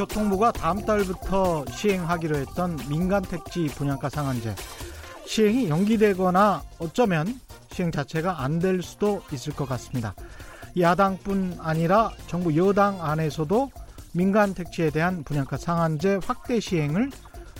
[0.00, 4.54] 국토교통부가 다음 달부터 시행하기로 했던 민간 택지 분양가 상한제
[5.26, 7.38] 시행이 연기되거나 어쩌면
[7.72, 10.14] 시행 자체가 안 될 수도 있을 것 같습니다.
[10.78, 13.70] 야당뿐 아니라 정부 여당 안에서도
[14.12, 17.10] 민간 택지에 대한 분양가 상한제 확대 시행을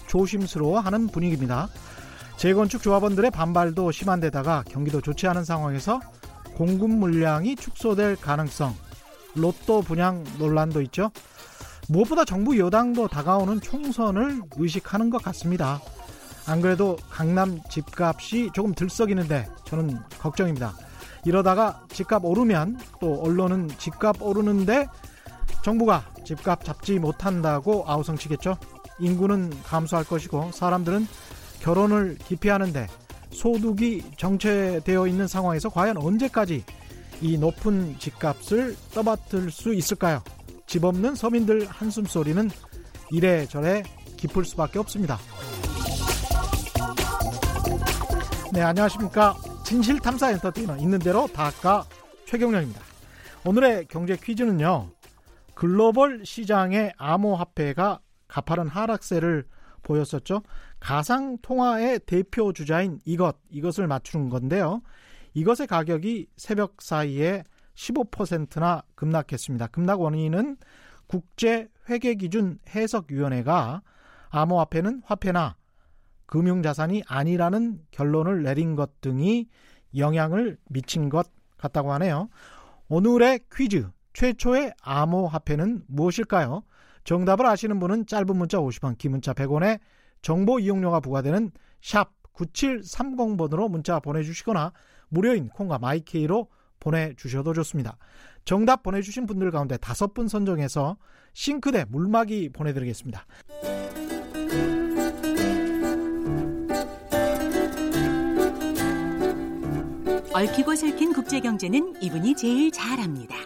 [0.07, 1.69] 조심스러워하는 분위기입니다.
[2.37, 6.01] 재건축 조합원들의 반발도 심한 데다가 경기도 좋지 않은 상황에서
[6.55, 8.75] 공급 물량이 축소될 가능성,
[9.35, 11.11] 로또 분양 논란도 있죠.
[11.91, 15.80] 무엇보다 정부 여당도 다가오는 총선을 의식하는 것 같습니다.
[16.47, 20.73] 안 그래도 강남 집값이 조금 들썩이는데 저는 걱정입니다.
[21.25, 24.87] 이러다가 집값 오르면 또 언론은 집값 오르는데
[25.65, 28.57] 정부가 집값 잡지 못한다고 아우성치겠죠.
[29.01, 31.09] 인구는 감소할 것이고 사람들은
[31.61, 32.87] 결혼을 기피하는데
[33.33, 36.65] 소득이 정체되어 있는 상황에서 과연 언제까지
[37.21, 40.23] 이 높은 집값을 떠받들 수 있을까요?
[40.71, 42.49] 집 없는 서민들 한숨 소리는
[43.10, 43.82] 이래저래
[44.16, 45.18] 깊을 수밖에 없습니다.
[48.52, 49.35] 네, 안녕하십니까.
[49.66, 51.85] 진실탐사 엔터테이너 있는 대로 다까
[52.24, 52.80] 최경령입니다.
[53.45, 54.93] 오늘의 경제 퀴즈는요.
[55.54, 59.46] 글로벌 시장의 암호화폐가 가파른 하락세를
[59.82, 60.43] 보였었죠.
[60.79, 64.82] 가상 통화의 대표 주자인 이것, 이것을 맞추는 건데요.
[65.34, 67.43] 이것의 가격이 새벽 사이에
[67.75, 69.69] 15%나 급락했습니다.
[69.69, 70.56] 급락 원인은
[71.06, 73.82] 국제 회계 기준 해석위원회가
[74.31, 75.56] 암호화폐는 화폐나
[76.27, 79.49] 금융자산이 아니라는 결론을 내린 것 등이
[79.97, 81.28] 영향을 미친 것
[81.59, 82.28] 같다고 하네요.
[82.88, 86.62] 오늘의 퀴즈 최초의 암호화폐는 무엇일까요?
[87.05, 89.81] 정답을 아시는 분은 짧은 문자 50원, 긴 문자 100원에
[90.22, 91.50] 정보 이용료가 부과되는
[91.81, 94.72] 샵 9730번으로 문자 보내주시거나
[95.09, 96.49] 무료인 콩과 마이케이로
[96.81, 97.97] 보내주셔도 좋습니다.
[98.45, 100.97] 정답 보내주신 분들 가운데 다섯 분 선정해서
[101.35, 103.27] 싱크대 물막이 보내드리겠습니다.
[110.33, 113.37] 얽히고 설킨 국제경제는 이분이 제일 잘합니다.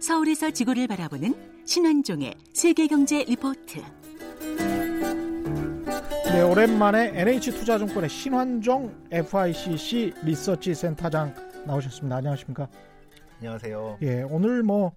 [0.00, 1.34] 서울에서 지구를 바라보는
[1.64, 3.82] 신환종의 세계경제 리포트.
[6.26, 11.32] 네, 오랜만에 NH투자증권의 신환종 FICC 리서치 센터장
[11.66, 12.16] 나오셨습니다.
[12.16, 12.68] 안녕하십니까?
[13.38, 13.98] 안녕하세요.
[14.02, 14.92] 예, 오늘 뭐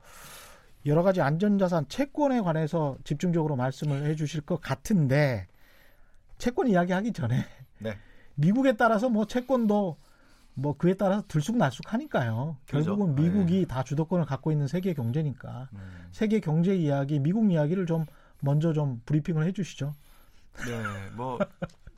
[0.86, 5.48] 여러 가지 안전자산 채권에 관해서 집중적으로 말씀을 해주실 것 같은데
[6.38, 7.46] 채권 이야기하기 전에
[7.80, 7.98] 네.
[8.36, 9.98] 미국에 따라서 뭐 채권도
[10.54, 12.58] 뭐 그에 따라서 들쑥날쑥하니까요.
[12.68, 12.86] 그렇죠.
[12.86, 13.66] 결국은 미국이 네.
[13.66, 16.08] 다 주도권을 갖고 있는 세계 경제니까 음.
[16.12, 18.06] 세계 경제 이야기, 미국 이야기를 좀
[18.40, 19.94] 먼저 좀 브리핑을 해주시죠.
[20.66, 21.38] 네, 뭐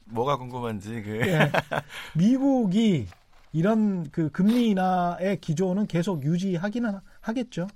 [0.05, 1.51] 뭐가 궁금한지 그 예.
[2.17, 3.07] 미국이
[3.51, 7.67] 이런 그 금리 인하의 기조는 계속 유지하기는 하겠죠.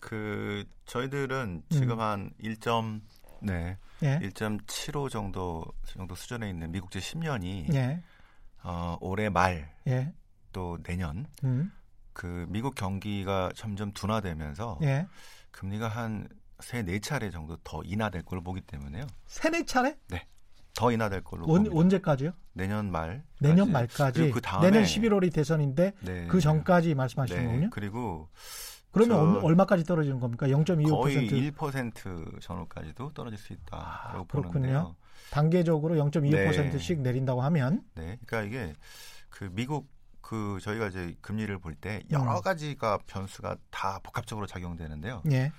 [0.00, 2.00] 그 저희들은 지금 음.
[2.00, 3.00] 한 1점
[3.42, 3.76] 네.
[4.02, 4.18] 예.
[4.20, 8.02] 1.75 정도 정도 수준에 있는 미국제 10년이 예.
[8.62, 10.12] 어, 올해 말또 예.
[10.82, 11.72] 내년 음.
[12.12, 15.06] 그 미국 경기가 점점 둔화되면서 예.
[15.50, 16.28] 금리가 한
[16.60, 19.06] 세네 차례 정도 더 인하될 걸로 보기 때문에요.
[19.26, 19.98] 세네 차례?
[20.76, 21.76] 더 인하될 걸로 언, 봅니다.
[21.76, 22.32] 언제까지요?
[22.52, 24.30] 내년 말 내년 말까지.
[24.30, 26.26] 그 다음에 내년 11월이 대선인데 네.
[26.28, 27.46] 그 전까지 말씀하시는 네.
[27.48, 27.70] 거군요.
[27.70, 28.28] 그리고
[28.92, 30.46] 그러면 얼- 얼마까지 떨어지는 겁니까?
[30.46, 33.84] 0.25% 거의 1% 전후까지도 떨어질 수 있다라고
[34.18, 34.52] 아, 그렇군요.
[34.52, 34.96] 보는데요.
[35.30, 37.02] 단계적으로 0.25%씩 네.
[37.10, 38.74] 내린다고 하면 네, 그러니까 이게
[39.30, 39.88] 그 미국
[40.20, 42.42] 그 저희가 이제 금리를 볼 때 여러 음.
[42.42, 45.22] 가지가 변수가 다 복합적으로 작용되는데요.
[45.30, 45.52] 예.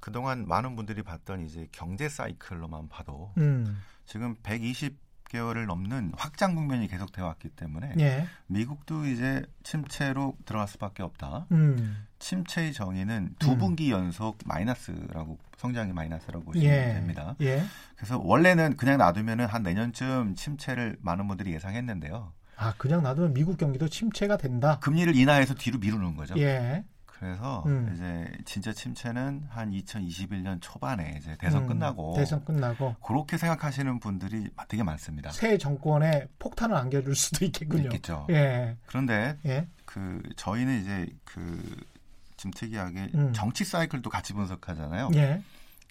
[0.00, 3.78] 그동안 많은 분들이 봤던 이제 경제 사이클로만 봐도 음.
[4.06, 8.26] 지금 120개월을 넘는 확장 국면이 계속되어 왔기 때문에 예.
[8.46, 11.46] 미국도 이제 침체로 들어갈 수밖에 없다.
[11.52, 12.06] 음.
[12.18, 13.58] 침체의 정의는 두 음.
[13.58, 16.92] 분기 연속 마이너스라고 성장이 마이너스라고 보시면 예.
[16.94, 17.34] 됩니다.
[17.40, 17.62] 예.
[17.96, 22.32] 그래서 원래는 그냥 놔두면은 한 내년쯤 침체를 많은 분들이 예상했는데요.
[22.56, 24.78] 아, 그냥 놔두면 미국 경기도 침체가 된다.
[24.78, 26.38] 금리를 인하해서 뒤로 미루는 거죠.
[26.38, 26.84] 예.
[27.22, 27.88] 그래서 음.
[27.94, 34.50] 이제 진짜 침체는 한 2021년 초반에 이제 대선 음, 끝나고 대선 끝나고 그렇게 생각하시는 분들이
[34.66, 35.30] 되게 많습니다.
[35.30, 37.84] 새 정권에 폭탄을 안겨줄 수도 있겠군요.
[37.84, 38.26] 있겠죠.
[38.30, 38.76] 예.
[38.86, 39.68] 그런데 예.
[39.84, 43.32] 그 저희는 이제 그좀 특이하게 음.
[43.32, 45.10] 정치 사이클도 같이 분석하잖아요.
[45.14, 45.44] 예.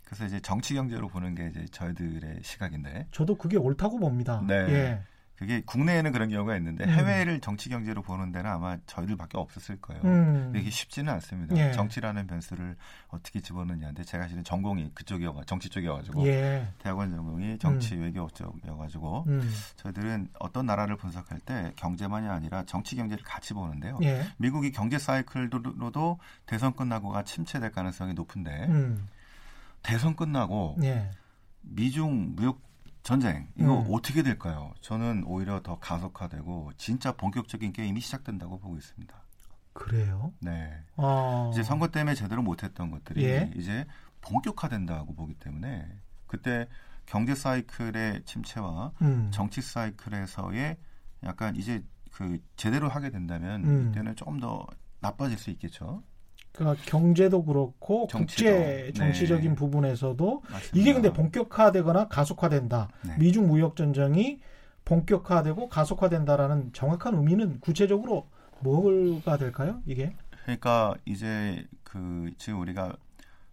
[0.03, 4.43] 그래서 이제 정치 경제로 보는 게 이제 저희들의 시각인데 저도 그게 옳다고 봅니다.
[4.45, 4.55] 네.
[4.55, 5.01] 예.
[5.41, 6.89] 그게 국내에는 그런 경우가 있는데 음.
[6.91, 10.03] 해외를 정치 경제로 보는 데는 아마 저희들밖에 없었을 거예요.
[10.03, 10.53] 음.
[10.55, 11.57] 이게 쉽지는 않습니다.
[11.57, 11.71] 예.
[11.71, 12.75] 정치라는 변수를
[13.07, 16.67] 어떻게 집어넣냐인데 제가 실은 전공이 그쪽이어 정치 쪽이어가지고 예.
[16.77, 19.51] 대학원 전공이 정치 외교 쪽이어가지고 음.
[19.77, 23.97] 저희들은 어떤 나라를 분석할 때 경제만이 아니라 정치 경제를 같이 보는데요.
[24.03, 24.21] 예.
[24.37, 29.07] 미국이 경제 사이클로도 대선 끝나고가 침체될 가능성이 높은데 음.
[29.81, 31.09] 대선 끝나고 예.
[31.61, 32.61] 미중 무역
[33.03, 33.87] 전쟁 이거 음.
[33.91, 34.73] 어떻게 될까요?
[34.81, 39.21] 저는 오히려 더 가속화되고 진짜 본격적인 게임이 시작된다고 보고 있습니다.
[39.73, 40.33] 그래요?
[40.39, 40.71] 네.
[40.97, 41.49] 어.
[41.53, 43.51] 이제 선거 때문에 제대로 못했던 것들이 예.
[43.55, 43.85] 이제
[44.21, 45.87] 본격화된다고 보기 때문에
[46.27, 46.67] 그때
[47.05, 49.29] 경제 사이클의 침체와 음.
[49.33, 50.77] 정치 사이클에서의
[51.23, 53.89] 약간 이제 그 제대로 하게 된다면 음.
[53.89, 54.67] 이때는 조금 더
[54.99, 56.03] 나빠질 수 있겠죠.
[56.53, 58.45] 그러니까 경제도 그렇고 정치도.
[58.51, 59.55] 국제 정치적인 네.
[59.55, 60.79] 부분에서도 맞습니다.
[60.79, 62.89] 이게 근데 본격화되거나 가속화된다.
[63.03, 63.15] 네.
[63.17, 64.41] 미중 무역 전쟁이
[64.85, 68.27] 본격화되고 가속화된다라는 정확한 의미는 구체적으로
[68.59, 69.81] 뭐가 될까요?
[69.85, 70.15] 이게?
[70.43, 72.95] 그러니까 이제 그 지금 우리가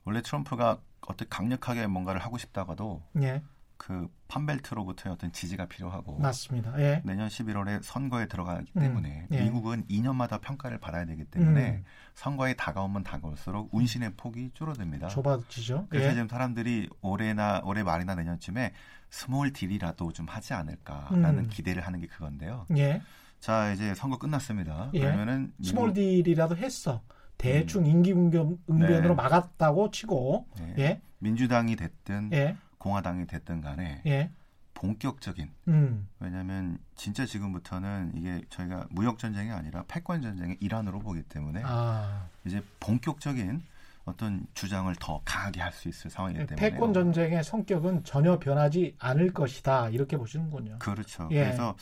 [0.05, 3.43] 원래 트럼프가 어떻게 강력하게 뭔가를 하고 싶다가도 예,
[3.79, 6.79] 그 판벨트로부터의 어떤 지지가 필요하고 맞습니다.
[6.81, 7.01] 예.
[7.05, 9.43] 내년 11월에 선거에 들어가기 음, 때문에 예.
[9.43, 11.85] 미국은 2년마다 평가를 받아야 되기 때문에 음.
[12.15, 15.09] 선거에 다가오면 다가올수록 운신의 폭이 줄어듭니다.
[15.09, 15.87] 좁아지죠.
[15.89, 16.13] 그래서 예.
[16.13, 18.73] 지금 사람들이 올해나 올해 말이나 내년쯤에
[19.11, 21.49] small deal이라도 좀 하지 않을까라는 음.
[21.49, 22.67] 기대를 하는 게 그건데요.
[22.77, 23.01] 예.
[23.39, 24.91] 자 이제 선거 끝났습니다.
[24.95, 25.01] 예.
[25.01, 27.01] 그러면은 small deal이라도 했어.
[27.39, 29.15] 대충 임기응변, 응변으로 네.
[29.15, 30.75] 막았다고 치고 네.
[30.79, 31.01] 예.
[31.21, 32.57] 민주당이 됐든 예.
[32.79, 34.31] 공화당이 됐든 간에 예.
[34.75, 36.09] 본격적인 음.
[36.21, 42.29] 왜냐하면 진짜 지금부터는 이게 저희가 무역 전쟁이 아니라 패권 전쟁의 일환으로 보기 때문에 아.
[42.45, 43.63] 이제 본격적인
[44.05, 48.95] 어떤 주장을 더 강하게 할 수 있을 상황이기 때문에 예, 패권 전쟁의 성격은 전혀 변하지
[48.99, 49.91] 않을 것이다.
[49.91, 50.79] 이렇게 보시는군요.
[50.79, 51.29] 그렇죠.
[51.33, 51.45] 예.
[51.45, 51.77] 그래서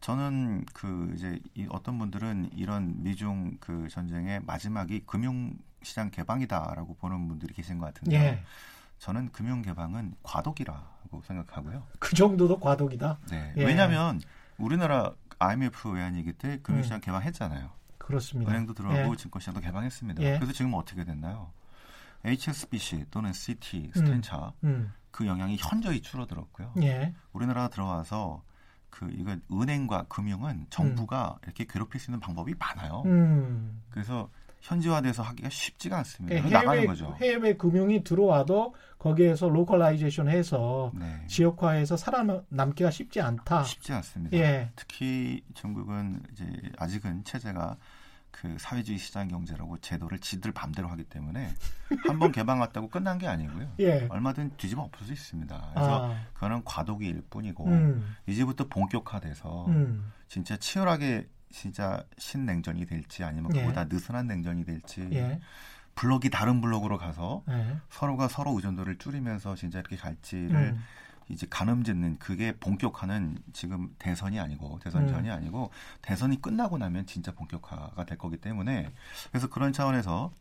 [0.00, 7.28] 저는 그 이제 이 어떤 분들은 이런 미중 그 전쟁의 마지막이 금융 시장 개방이다라고 보는
[7.28, 8.20] 분들이 계신 것 같은데요.
[8.20, 8.42] 예.
[9.00, 11.82] 저는 금융 개방은 과도기라고 생각하고요.
[11.98, 13.18] 그 정도도 과도기다.
[13.30, 13.54] 네.
[13.56, 13.64] 예.
[13.64, 14.20] 왜냐하면
[14.58, 17.70] 우리나라 IMF 외환위기 때 금융시장 개방했잖아요.
[17.96, 18.52] 그렇습니다.
[18.52, 19.16] 은행도 들어가고 예.
[19.16, 20.22] 증권시장도 개방했습니다.
[20.22, 20.34] 예.
[20.34, 21.50] 그래서 지금 어떻게 됐나요?
[22.26, 24.92] HSBC 또는 Citi, 스탠차 음.
[25.10, 26.74] 그 영향이 현저히 줄어들었고요.
[26.82, 27.14] 예.
[27.32, 28.42] 우리나라 들어와서
[28.90, 33.02] 그 이거 은행과 금융은 정부가 이렇게 괴롭힐 수 있는 방법이 많아요.
[33.06, 33.80] 음.
[33.88, 34.28] 그래서
[34.60, 36.36] 현지화돼서 하기가 쉽지가 않습니다.
[36.36, 37.16] 예, 그래서 나가는 해외, 거죠.
[37.20, 41.24] 해외 금융이 들어와도 거기에서 localization 해서 네.
[41.26, 43.64] 지역화해서 살아남기가 쉽지 않다.
[43.64, 44.36] 쉽지 않습니다.
[44.36, 44.70] 예.
[44.76, 46.46] 특히 중국은 이제
[46.78, 47.76] 아직은 체제가
[48.30, 51.48] 그 사회주의 시장 경제라고 제도를 지들 맘대로 하기 때문에
[52.06, 53.72] 한 번 개방했다고 끝난 게 아니고요.
[53.80, 54.06] 예.
[54.08, 55.70] 얼마든 뒤집어 엎을 수 있습니다.
[55.74, 56.16] 그래서 아.
[56.34, 58.14] 그거는 과도기일 뿐이고 음.
[58.28, 60.12] 이제부터 본격화돼서 음.
[60.28, 63.62] 진짜 치열하게 진짜 신냉전이 될지 아니면 예.
[63.62, 65.40] 그보다 느슨한 냉전이 될지 예.
[65.94, 67.76] 블록이 다른 블록으로 가서 예.
[67.90, 70.82] 서로가 서로 의존도를 줄이면서 진짜 이렇게 갈지를 음.
[71.28, 75.08] 이제 가늠짓는 그게 본격화는 지금 대선이 아니고 대선 음.
[75.08, 75.70] 전이 아니고
[76.02, 78.90] 대선이 끝나고 나면 진짜 본격화가 될 거기 때문에
[79.30, 80.32] 그래서 그런 차원에서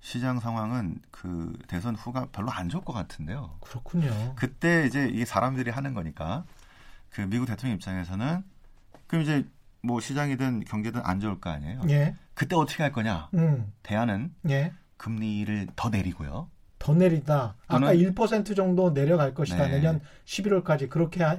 [0.00, 3.56] 시장 상황은 그 대선 후가 별로 안 좋을 것 같은데요.
[3.60, 4.34] 그렇군요.
[4.34, 6.44] 그때 이제 이게 사람들이 하는 거니까
[7.10, 8.42] 그 미국 대통령 입장에서는
[9.06, 9.46] 그럼 이제
[9.82, 11.80] 뭐 시장이든 경제든 안 좋을 거 아니에요.
[11.88, 12.16] 예.
[12.34, 13.28] 그때 어떻게 할 거냐?
[13.34, 13.72] 음.
[13.82, 14.72] 대안은 예.
[14.96, 16.48] 금리를 더 내리고요.
[16.78, 17.56] 더 내린다.
[17.66, 19.66] 아까 또는- 1% 정도 내려갈 것이다.
[19.66, 19.72] 네.
[19.74, 21.38] 내년 11월까지 그렇게 하-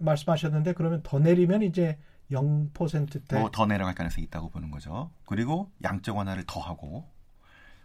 [0.00, 1.98] 말씀하셨는데 그러면 더 내리면 이제
[2.30, 5.10] 0%대 뭐더 내려갈 가능성이 있다고 보는 거죠.
[5.26, 7.08] 그리고 양적 완화를 더 하고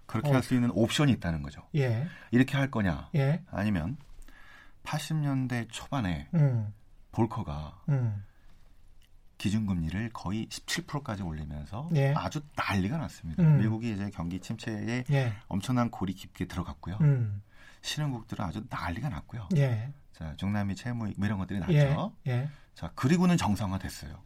[0.05, 0.33] 그렇게 어.
[0.35, 1.61] 할수 있는 옵션이 있다는 거죠.
[1.75, 2.07] 예.
[2.31, 3.09] 이렇게 할 거냐?
[3.15, 3.43] 예.
[3.51, 3.97] 아니면
[4.83, 6.71] 80년대 초반에 음.
[7.11, 8.23] 볼커가 음.
[9.37, 12.13] 기준금리를 거의 17%까지 올리면서 예.
[12.15, 13.43] 아주 난리가 났습니다.
[13.43, 13.59] 음.
[13.59, 15.33] 미국이 이제 경기 침체에 예.
[15.47, 16.97] 엄청난 골이 깊게 들어갔고요.
[17.01, 17.41] 음.
[17.81, 19.47] 신흥국들은 아주 난리가 났고요.
[19.55, 19.93] 예.
[20.13, 22.13] 자, 중남미 채무 뭐 이런 것들이 났죠.
[22.27, 22.31] 예.
[22.31, 22.49] 예.
[22.73, 24.21] 자, 그리고는 정상화 됐어요.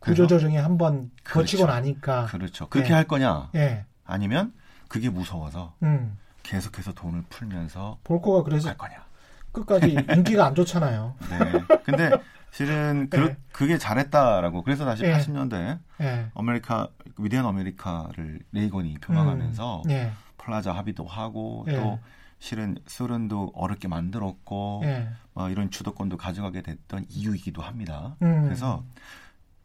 [0.00, 1.40] 구조조정이 한번 그렇죠.
[1.40, 2.68] 거치고 나니까 그렇죠.
[2.68, 2.94] 그렇게 예.
[2.94, 3.50] 할 거냐?
[3.54, 3.86] 예.
[4.04, 4.52] 아니면
[4.88, 6.18] 그게 무서워서 음.
[6.42, 9.06] 계속해서 돈을 풀면서 볼커가 그래서 갈 거냐?
[9.52, 11.14] 끝까지 인기가 안 좋잖아요.
[11.30, 11.78] 네.
[11.84, 12.10] 근데
[12.50, 13.36] 실은 그, 네.
[13.52, 15.12] 그게 잘했다라고 그래서 다시 예.
[15.12, 16.30] 80년대 예.
[16.34, 16.88] 아메리카
[17.18, 19.90] 위대한 아메리카를 레이건이 표방하면서 음.
[19.90, 20.12] 예.
[20.38, 21.76] 플라자 합의도 하고 예.
[21.76, 21.98] 또
[22.38, 25.08] 실은 소련도 어렵게 만들었고 예.
[25.32, 28.16] 뭐 이런 주도권도 가져가게 됐던 이유이기도 합니다.
[28.22, 28.44] 음.
[28.44, 28.84] 그래서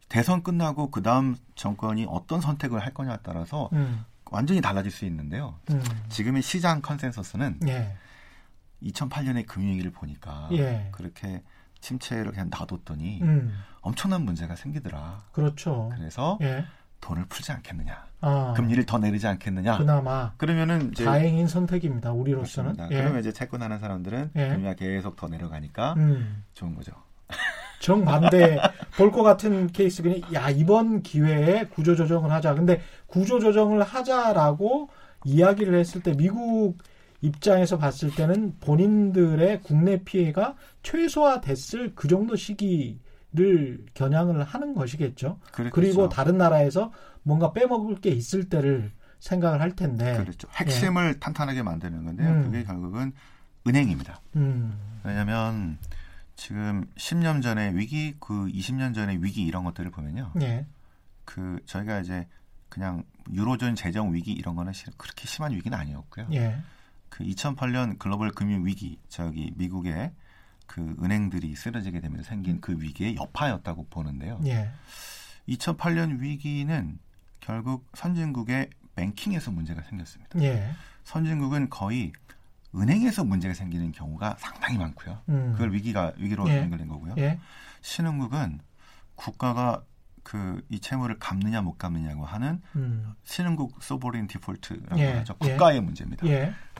[0.08, 4.04] 대선 끝나고 그 다음 정권이 어떤 선택을 할 거냐에 따라서 음.
[4.30, 5.58] 완전히 달라질 수 있는데요.
[5.70, 5.82] 음.
[6.08, 7.96] 지금의 시장 컨센서스는 예.
[8.82, 10.88] 2008년의 금융위기를 보니까 예.
[10.92, 11.42] 그렇게
[11.82, 13.52] 침체를 그냥 놔뒀더니 음.
[13.82, 15.24] 엄청난 문제가 생기더라.
[15.32, 15.90] 그렇죠.
[15.96, 16.64] 그래서 예.
[17.02, 18.54] 돈을 풀지 않겠느냐, 아.
[18.56, 19.76] 금리를 더 내리지 않겠느냐.
[19.78, 22.12] 그나마 그러면은 이제 다행인 선택입니다.
[22.12, 22.76] 우리로서는.
[22.92, 22.96] 예.
[22.96, 24.48] 그러면 이제 채권하는 사람들은 예.
[24.50, 26.44] 금리가 계속 더 내려가니까 음.
[26.54, 26.92] 좋은 거죠.
[27.80, 28.58] 정반대
[28.96, 32.54] 볼 것 같은 케이스 그냥 야 이번 기회에 구조조정을 하자.
[32.54, 34.88] 근데 구조조정을 하자라고
[35.24, 36.78] 이야기를 했을 때 미국
[37.22, 45.38] 입장에서 봤을 때는 본인들의 국내 피해가 최소화됐을 그 정도 시기를 겨냥을 하는 것이겠죠.
[45.52, 45.74] 그렇겠죠.
[45.74, 50.16] 그리고 다른 나라에서 뭔가 빼먹을 게 있을 때를 생각을 할 텐데.
[50.18, 50.48] 그렇죠.
[50.54, 52.28] 핵심을 탄탄하게 만드는 건데요.
[52.28, 52.42] 음.
[52.44, 53.12] 그게 결국은
[53.66, 54.20] 은행입니다.
[54.34, 55.78] 음, 왜냐하면
[56.34, 60.32] 지금 10년 전의 위기, 그 20년 전의 위기 이런 것들을 보면요.
[60.40, 60.66] 예,
[61.24, 62.26] 그 저희가 이제
[62.68, 66.26] 그냥 유로존 재정 위기 이런 거는 실- 그렇게 심한 위기는 아니었고요.
[66.32, 66.56] 예,
[67.12, 70.12] 그 2008년 글로벌 금융 위기, 저기 미국의
[70.66, 74.40] 그 은행들이 쓰러지게 되면서 생긴 그 위기의 여파였다고 보는데요.
[74.46, 74.70] 예,
[75.46, 76.98] 2008년 위기는
[77.40, 80.40] 결국 선진국의 뱅킹에서 문제가 생겼습니다.
[80.40, 80.70] 예,
[81.04, 82.12] 선진국은 거의
[82.74, 85.20] 은행에서 문제가 생기는 경우가 상당히 많고요.
[85.28, 86.60] 음, 그걸 위기가 위기로 예.
[86.60, 87.14] 연결된 거고요.
[87.18, 87.38] 예,
[87.82, 88.60] 신흥국은
[89.16, 89.84] 국가가
[90.22, 95.34] 그 이 채무를 갚느냐 못 갚느냐고 하는 음, 신흥국 소버린 디폴트라고 예, 하죠.
[95.44, 95.50] 예.
[95.50, 96.26] 국가의 문제입니다.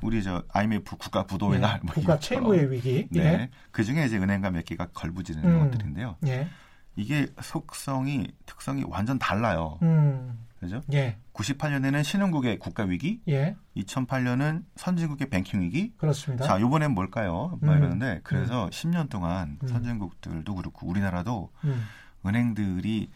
[0.03, 1.59] 예, 우리 저 IMF 국가 부도의 예.
[1.59, 2.19] 날, 뭐 국가.
[2.19, 3.21] 채무의 위기, 네.
[3.21, 5.71] 예, 그 중에 이제 은행과 몇 개가 걸부지는 음.
[5.71, 6.17] 것들인데요.
[6.27, 6.49] 예,
[6.97, 9.79] 이게 속성이 특성이 완전 달라요.
[9.83, 10.83] 음, 그죠?
[10.93, 15.93] 예, 98년에는 신흥국의 국가 위기, 예, 2008년은 선진국의 뱅킹 위기.
[15.97, 16.45] 그렇습니다.
[16.45, 17.59] 자, 요번엔 뭘까요?
[17.61, 17.79] 막 음.
[17.79, 19.69] 이러는데 그래서 10년 동안 음.
[19.69, 21.83] 선진국들도 그렇고 우리나라도 음,
[22.27, 23.11] 은행들이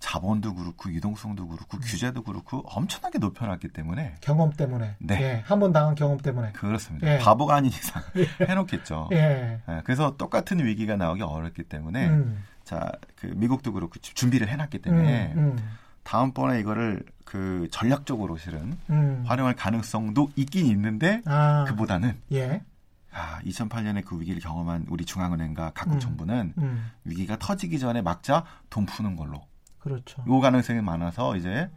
[0.00, 1.80] 자본도 그렇고 유동성도 그렇고 음.
[1.84, 5.22] 규제도 그렇고 엄청나게 높여놨기 때문에 경험 때문에, 네.
[5.22, 7.06] 예, 한번 당한 경험 때문에, 그렇습니다.
[7.14, 7.18] 예.
[7.18, 8.02] 바보가 아닌 이상
[8.48, 9.10] 해놓겠죠.
[9.12, 14.48] 예, 예, 그래서 똑같은 위기가 나오기 어렵기 때문에 음, 자, 그 미국도 그렇고 지- 준비를
[14.48, 15.56] 해놨기 때문에 음,
[16.02, 22.62] 다음번에 이거를 그 전략적으로 실은 음, 활용할 가능성도 있긴 있는데 아, 그보다는 예,
[23.12, 26.00] 아, 2008년에 그 위기를 경험한 우리 중앙은행과 각국 음.
[26.00, 29.42] 정부는 음, 위기가 터지기 전에 막자 돈 푸는 걸로
[29.80, 30.22] 그렇죠.
[30.26, 31.70] 요 가능성이 많아서 이제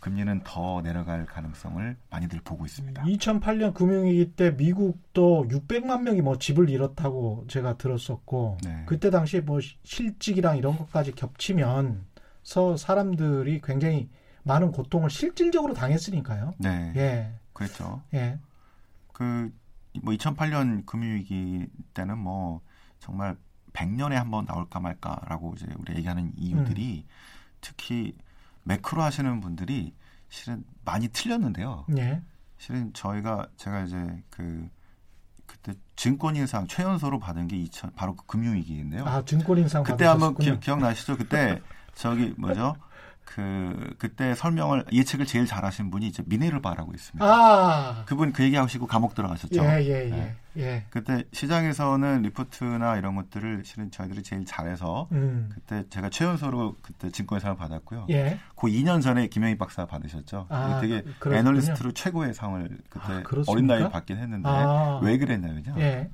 [0.00, 3.02] 금리는 더 내려갈 가능성을 많이들 보고 있습니다.
[3.02, 8.82] 2008년 금융위기 때 미국도 600만 명이 뭐 집을 잃었다고 제가 들었었고 네.
[8.86, 14.08] 그때 당시에 뭐 실직이랑 이런 것까지 겹치면서 사람들이 굉장히
[14.44, 16.54] 많은 고통을 실질적으로 당했으니까요.
[16.58, 18.02] 네, 예, 그렇죠.
[18.14, 18.38] 예,
[19.12, 19.50] 그
[20.02, 22.60] 뭐 2008년 금융위기 때는 뭐
[22.98, 23.36] 정말
[23.72, 27.04] 100년에 한 번 나올까 말까라고 이제 우리 얘기하는 이유들이
[27.66, 28.16] 특히
[28.62, 29.92] 매크로 하시는 분들이
[30.28, 31.84] 실은 많이 틀렸는데요.
[31.96, 32.22] 예,
[32.58, 34.68] 실은 저희가 제가 이제 그
[35.46, 39.04] 그때 증권인상 최연소로 받은 게 2000, 바로 그 금융위기인데요.
[39.04, 40.36] 아 증권인상 그때 한번.
[40.36, 41.16] 기, 기억나시죠?
[41.16, 41.60] 그때
[41.94, 42.76] 저기 뭐죠?
[43.26, 47.26] 그 그때 설명을 예측을 제일 잘하신 분이 이제 미네르바라고 있습니다.
[47.26, 49.62] 아, 그분 그 얘기하시고 감옥 들어가셨죠.
[49.62, 50.34] 예, 예, 예, 네.
[50.56, 57.10] 예, 그때 시장에서는 리포트나 이런 것들을 실은 저희들이 제일 잘해서 음, 그때 제가 최연소로 그때
[57.10, 58.06] 증권상을 받았고요.
[58.10, 60.46] 예, 그 2년 전에 김영희 박사 받으셨죠.
[60.48, 61.36] 아, 되게 그- 그러셨군요.
[61.36, 63.22] 애널리스트로 최고의 상을 그때 아?
[63.48, 65.00] 어린 나이에 받긴 했는데 아.
[65.02, 65.74] 왜 그랬냐면요.
[65.78, 66.10] 예,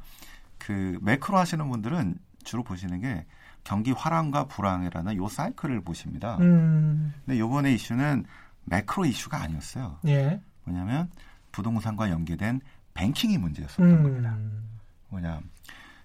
[0.58, 3.26] 그 매크로 하시는 분들은 주로 보시는 게
[3.64, 6.36] 경기 화랑과 불황이라는 요 사이클을 보십니다.
[6.40, 8.24] 음, 근데 요번에 이슈는
[8.64, 9.98] 매크로 이슈가 아니었어요.
[10.06, 11.10] 예, 뭐냐면
[11.52, 12.60] 부동산과 연계된
[12.94, 14.34] 뱅킹이 문제였었던 겁니다.
[14.34, 14.64] 음,
[15.08, 15.40] 뭐냐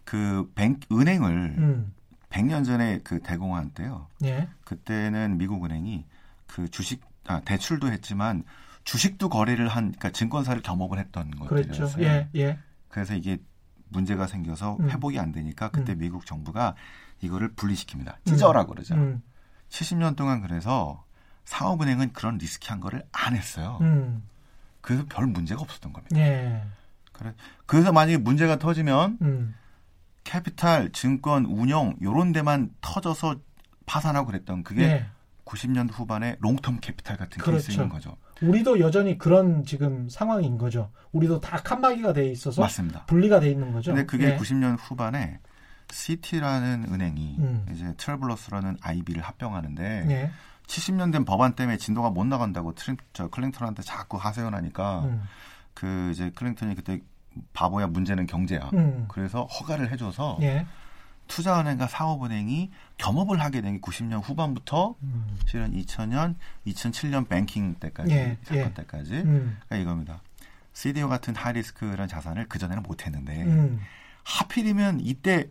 [0.04, 1.94] 그 뱅, 은행을 음,
[2.30, 4.08] 100년 전에 그 대공황 때요.
[4.24, 6.06] 예, 그때는 미국 은행이
[6.46, 8.44] 그 주식 아, 대출도 했지만
[8.84, 11.68] 주식도 거래를 한 그러니까 증권사를 겸업을 했던 그렇죠.
[11.68, 12.06] 것들이었어요.
[12.06, 13.38] 예, 예, 그래서 이게
[13.90, 14.90] 문제가 생겨서 음.
[14.90, 16.00] 회복이 안 되니까 그때 음.
[16.00, 16.76] 미국 정부가
[17.22, 18.16] 이거를 분리시킵니다.
[18.26, 18.96] 찢어라 그러죠.
[18.96, 19.22] 음,
[19.70, 21.04] 70년 동안 그래서
[21.46, 23.80] 상업은행은 그런 리스키한 거를 안 했어요.
[23.82, 24.24] 음,
[24.82, 26.18] 그래서 별 문제가 없었던 겁니다.
[26.18, 26.64] 예,
[27.12, 27.34] 그래,
[27.66, 29.56] 그래서 만약에 문제가 터지면 음,
[30.24, 33.38] 캐피탈, 증권, 운용 요런 데만 터져서
[33.86, 35.06] 파산하고 그랬던 그게 예.
[35.46, 37.68] 90년 후반에 Long-Term Capital 같은 그렇죠.
[37.68, 38.18] 케이스인 거죠.
[38.42, 40.92] 우리도 여전히 그런 지금 상황인 거죠.
[41.14, 43.06] 우리도 다 칸막이가 돼 있어서 맞습니다.
[43.06, 43.92] 분리가 돼 있는 거죠.
[43.94, 44.38] 근데 그게 예.
[44.38, 45.40] 90년 후반에
[45.92, 47.66] Citi라는 은행이 음.
[47.74, 50.32] 이제 Travelers라는 IB를 합병하는데 예.
[50.68, 55.24] 70년 된 법안 때문에 진도가 못 나간다고 트림, 저 클린턴한테 자꾸 하소연하니까 음.
[55.74, 57.00] 그 이제 클린턴이 그때
[57.54, 58.70] 바보야 문제는 경제야.
[58.74, 59.06] 음.
[59.08, 60.66] 그래서 허가를 해줘서 예.
[61.28, 65.38] 투자은행과 사업은행이 겸업을 하게 된 게 90년 후반부터 음.
[65.46, 66.36] 실은 2000년,
[66.68, 68.74] 2007년 뱅킹 때까지 예, 사건 예.
[68.74, 69.58] 때까지 음.
[69.68, 70.22] 그러니까 이겁니다.
[70.74, 73.82] CDO 같은 하이리스크라는 자산을 그 전에는 못했는데 음.
[74.24, 75.50] 하필이면 이때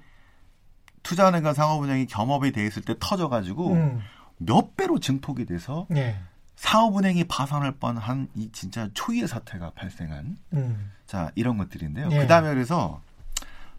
[1.06, 4.00] 투자은행과 상업은행이 겸업이 돼 있을 때 터져가지고 음.
[4.38, 6.16] 몇 배로 증폭이 돼서 예.
[6.56, 10.90] 사업은행이 파산할 뻔한 이 진짜 초유의 사태가 발생한 음.
[11.06, 12.08] 자 이런 것들인데요.
[12.10, 12.18] 예.
[12.18, 13.00] 그 다음에 그래서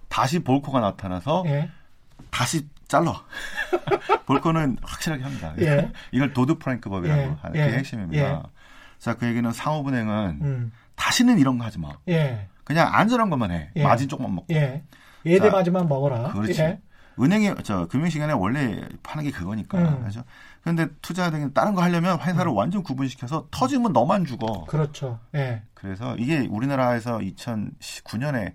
[0.07, 1.69] 다시 볼코가 나타나서 예.
[2.31, 3.25] 다시 잘라.
[4.25, 5.53] 볼코는 확실하게 합니다.
[5.59, 5.91] 예.
[6.13, 7.35] 이걸 도드 프랭크 법이라고 예.
[7.41, 7.71] 하는 예.
[7.71, 8.23] 게 핵심입니다.
[8.23, 8.41] 예.
[8.99, 10.71] 자, 그 얘기는 상업은행은 음.
[10.95, 11.89] 다시는 이런 거 하지 마.
[12.07, 12.47] 예.
[12.63, 13.69] 그냥 안전한 것만 해.
[13.75, 13.83] 예.
[13.83, 14.53] 마진 조금만 먹고.
[14.53, 14.83] 예.
[15.25, 16.31] 예대 자, 맞이만 먹어라.
[16.31, 16.77] 그렇지.
[17.19, 17.23] 예.
[17.23, 19.77] 은행이 저 금융 시간에 원래 파는 게 그거니까.
[19.77, 20.03] 음.
[20.03, 20.23] 그죠?
[20.61, 24.65] 그런데 투자 등은 다른 거 하려면 회사를 완전 구분시켜서 터지면 너만 죽어.
[24.65, 25.19] 그렇죠.
[25.35, 25.63] 예.
[25.73, 28.53] 그래서 이게 우리나라에서 2019년에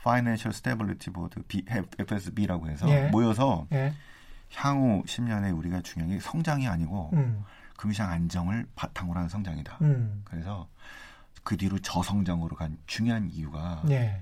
[0.00, 1.42] Financial Stability Board
[1.98, 3.08] FSB라고 해서 예.
[3.08, 3.94] 모여서 예.
[4.54, 7.44] 향후 10년에 우리가 중요한 게 성장이 아니고 음.
[7.76, 9.78] 금융시장 안정을 바탕으로 하는 성장이다.
[9.82, 10.22] 음.
[10.24, 10.68] 그래서
[11.42, 14.20] 그 뒤로 저성장으로 간 중요한 이유가 예.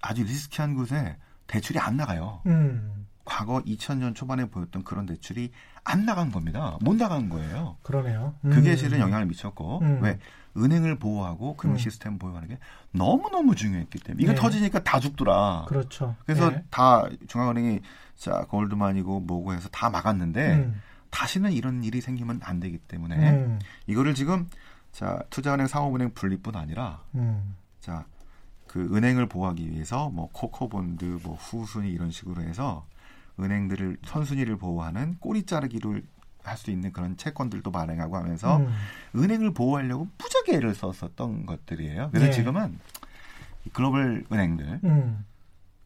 [0.00, 2.40] 아주 리스키한 곳에 대출이 안 나가요.
[2.46, 3.06] 음.
[3.24, 5.50] 과거 2000년 초반에 보였던 그런 대출이
[5.82, 6.78] 안 나간 겁니다.
[6.80, 7.76] 못 나간 거예요.
[7.82, 8.34] 그러네요.
[8.42, 8.76] 그게 음.
[8.76, 10.02] 실은 영향을 미쳤고 음.
[10.02, 10.18] 왜
[10.56, 11.78] 은행을 보호하고 금융 음.
[11.78, 12.58] 시스템 보호하는 게
[12.92, 14.40] 너무 너무 중요했기 때문에 이거 네.
[14.40, 15.64] 터지니까 다 죽더라.
[15.68, 16.16] 그렇죠.
[16.24, 16.64] 그래서 예.
[16.70, 17.80] 다 중앙은행이
[18.14, 20.80] 자 골드만이고 뭐고 해서 다 막았는데 음.
[21.10, 23.58] 다시는 이런 일이 생기면 안 되기 때문에 음.
[23.86, 24.48] 이거를 지금
[24.92, 27.56] 자 투자은행 상업은행 분리뿐 아니라 음.
[27.80, 28.06] 자
[28.74, 32.84] 그 은행을 보호하기 위해서 뭐 코코본드 뭐 후순위 이런 식으로 해서
[33.38, 36.02] 은행들을 선순위를 보호하는 꼬리 자르기를
[36.42, 38.68] 할 수 있는 그런 채권들도 발행하고 하면서 음.
[39.14, 42.10] 은행을 보호하려고 무지하게 애를 썼었던 것들이에요.
[42.10, 42.32] 그래서 네.
[42.32, 42.78] 지금은
[43.64, 45.24] 이 글로벌 은행들 음.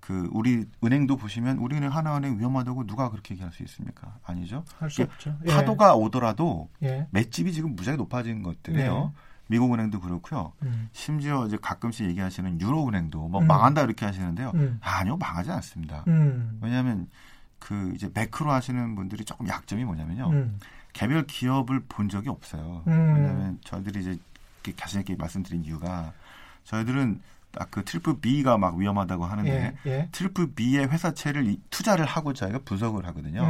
[0.00, 4.18] 그 우리 은행도 보시면 우리 은행 하나은행 위험하다고 누가 그렇게 얘기할 수 있습니까?
[4.24, 4.64] 아니죠.
[4.78, 5.38] 할수 이게 없죠.
[5.44, 5.50] 예.
[5.52, 7.06] 파도가 오더라도 예.
[7.10, 9.12] 맷집이 지금 무지하게 높아진 것들이에요.
[9.48, 10.52] 미국 은행도 그렇고요.
[10.62, 10.88] 음.
[10.92, 13.46] 심지어 이제 가끔씩 얘기하시는 유로은행도 뭐 음.
[13.46, 14.52] 망한다 이렇게 하시는데요.
[14.54, 14.78] 음.
[14.82, 16.04] 아니요, 망하지 않습니다.
[16.06, 16.58] 음.
[16.62, 17.08] 왜냐하면
[17.58, 20.30] 그 이제 매크로 하시는 분들이 조금 약점이 뭐냐면요.
[20.30, 20.58] 음.
[20.92, 22.82] 개별 기업을 본 적이 없어요.
[22.86, 23.14] 음.
[23.14, 24.18] 왜냐하면 저희들이 이제
[24.76, 26.12] 자신 있게 말씀드린 이유가
[26.64, 27.20] 저희들은
[27.52, 29.90] 딱그 triple B가 막 위험하다고 하는데 예.
[29.90, 30.08] 예.
[30.12, 33.40] triple B의 회사채를 이- 투자를 하고 저희가 분석을 하거든요.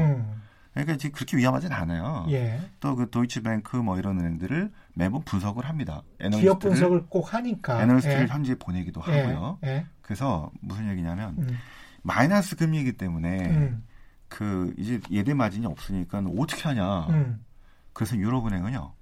[0.71, 0.85] 음.
[0.85, 2.27] 그러니까 지금 그렇게 위험하진 않아요.
[2.31, 2.61] 예.
[2.81, 6.03] 또그 도이치뱅크 뭐 이런 은행들을 매번 분석을 합니다.
[6.33, 7.83] 기업 분석을 꼭 하니까.
[7.83, 8.27] 애널리스트를 예.
[8.27, 9.21] 현지에 보내기도 예.
[9.21, 9.59] 하고요.
[9.65, 9.87] 예.
[10.03, 11.59] 그래서 무슨 얘기냐면 음.
[12.03, 13.85] 마이너스 금리이기 때문에 음.
[14.29, 17.07] 그 이제 예대 마진이 없으니까 어떻게 하냐.
[17.09, 17.45] 음.
[17.93, 18.93] 그래서 유럽은행은요.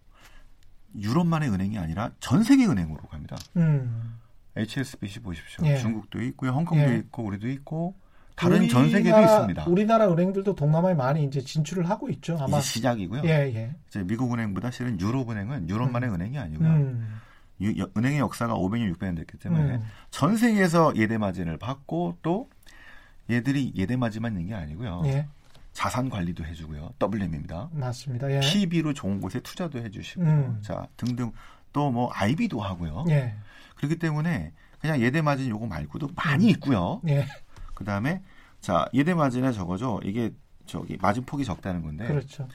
[0.98, 3.36] 유럽만의 은행이 아니라 전 세계 은행으로 갑니다.
[3.56, 4.18] 음.
[4.56, 5.66] HSBC 보십시오.
[5.66, 5.76] 예.
[5.76, 6.96] 중국도 있고요, 홍콩도 예.
[6.96, 7.94] 있고, 우리도 있고,
[8.36, 9.64] 다른 전 세계도 우리나라- 있습니다.
[9.66, 12.36] 우리나라 은행들도 동남아에 많이 이제 진출을 하고 있죠.
[12.38, 12.58] 아마.
[12.58, 13.22] 이제 시작이고요.
[13.24, 13.74] 예, 예.
[13.88, 16.68] 이제 미국 은행보다 실은 유럽 은행은 유럽만의 은행이 아니고요.
[16.68, 17.20] 음.
[17.62, 19.84] 유- 여- 은행의 역사가 500년, 600년 됐기 때문에 음.
[20.10, 22.50] 전 세계에서 예대 마진을 받고 또
[23.30, 25.02] 얘들이 예대 마진만 있는 게 아니고요.
[25.06, 25.26] 예.
[25.72, 26.92] 자산 관리도 해주고요.
[27.02, 27.70] WM입니다.
[27.72, 28.30] 맞습니다.
[28.30, 28.40] 예.
[28.40, 30.58] PB로 좋은 곳에 투자도 해주시고, 음.
[30.62, 31.32] 자 등등
[31.72, 33.04] 또 뭐 IB도 하고요.
[33.08, 33.34] 예.
[33.76, 37.00] 그렇기 때문에 그냥 예대 마진 요거 말고도 많이 있고요.
[37.08, 37.26] 예.
[37.76, 38.22] 그 다음에
[38.60, 40.32] 자 예대 마진에 적어줘 이게
[40.66, 42.48] 저기 마진 폭이 적다는 건데, 그렇죠.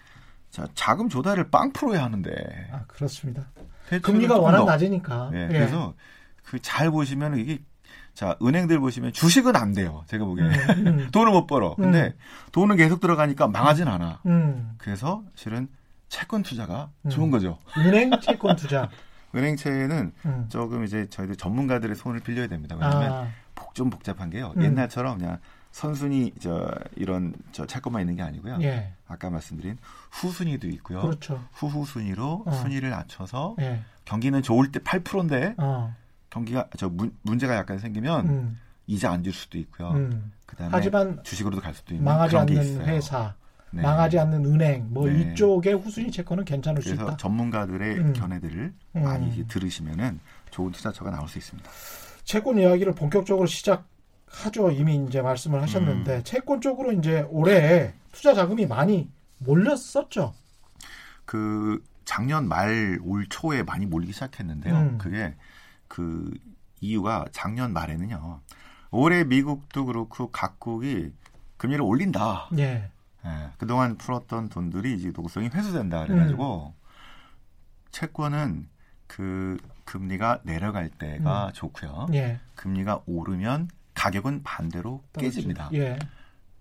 [0.49, 2.29] 자 자금 조달을 빵 프로에 하는데
[2.73, 3.45] 아, 그렇습니다.
[4.01, 5.31] 금리가 워낙 더- 낮으니까.
[5.33, 5.47] 예, 예.
[5.47, 5.93] 그래서
[6.43, 7.59] 그 잘 보시면 이게
[8.13, 10.03] 자 은행들 보시면 주식은 안 돼요.
[10.07, 11.09] 제가 보기에 음, 음.
[11.13, 11.75] 돈을 못 벌어.
[11.75, 12.13] 근데
[12.51, 14.19] 돈은 계속 들어가니까 망하진 않아.
[14.25, 14.73] 음.
[14.79, 15.69] 그래서 실은
[16.09, 17.09] 채권 투자가 음.
[17.09, 17.57] 좋은 거죠.
[17.77, 18.89] 은행 채권 투자.
[19.33, 20.45] 은행채는 음.
[20.49, 22.75] 조금 이제 저희들 전문가들의 손을 빌려야 됩니다.
[22.75, 23.27] 왜냐하면 아,
[23.61, 24.53] 복 좀 복잡한 게요.
[24.57, 24.63] 음.
[24.63, 25.37] 옛날처럼 그냥
[25.71, 28.57] 선순위 저 이런 저 채권만 있는 게 아니고요.
[28.61, 28.91] 예.
[29.07, 29.77] 아까 말씀드린
[30.11, 31.01] 후순위도 있고요.
[31.01, 31.41] 그렇죠.
[31.53, 32.51] 후후 순위로 어.
[32.51, 33.81] 순위를 낮춰서 예.
[34.03, 35.95] 경기는 좋을 때 8%인데 어.
[36.29, 38.59] 경기가 저 문, 문제가 약간 생기면 음.
[38.87, 39.91] 이자 안 줄 수도 있고요.
[39.91, 40.33] 음.
[40.45, 42.85] 그다음에 하지만 주식으로도 갈 수도 있는 망하지 그런 게 않는 있어요.
[42.87, 43.35] 회사,
[43.69, 43.81] 네.
[43.81, 45.21] 망하지 않는 은행, 뭐 네.
[45.31, 47.17] 이쪽의 후순위 채권은 괜찮을 수 그래서 있다.
[47.17, 48.13] 전문가들의 음.
[48.13, 49.01] 견해들을 음.
[49.03, 50.19] 많이 이제 들으시면은
[50.49, 51.69] 좋은 투자처가 나올 수 있습니다.
[52.23, 54.71] 채권 이야기를 본격적으로 시작하죠.
[54.71, 56.23] 이미 이제 말씀을 하셨는데 음.
[56.23, 60.33] 채권 쪽으로 이제 올해 투자 자금이 많이 몰렸었죠.
[61.25, 64.75] 그 작년 말 올 초에 많이 몰리기 시작했는데요.
[64.75, 64.97] 음.
[64.97, 65.35] 그게
[65.87, 66.31] 그
[66.79, 68.41] 이유가 작년 말에는요.
[68.91, 71.13] 올해 미국도 그렇고 각국이
[71.57, 72.49] 금리를 올린다.
[72.57, 72.89] 예.
[73.23, 76.81] 예, 그동안 풀었던 돈들이 이제 노동성이 회수된다 그래가지고 음.
[77.91, 78.67] 채권은
[79.07, 79.57] 그
[79.91, 81.51] 금리가 내려갈 때가 음.
[81.53, 82.07] 좋고요.
[82.13, 82.39] 예.
[82.55, 85.69] 금리가 오르면 가격은 반대로 깨집니다.
[85.73, 85.99] 예.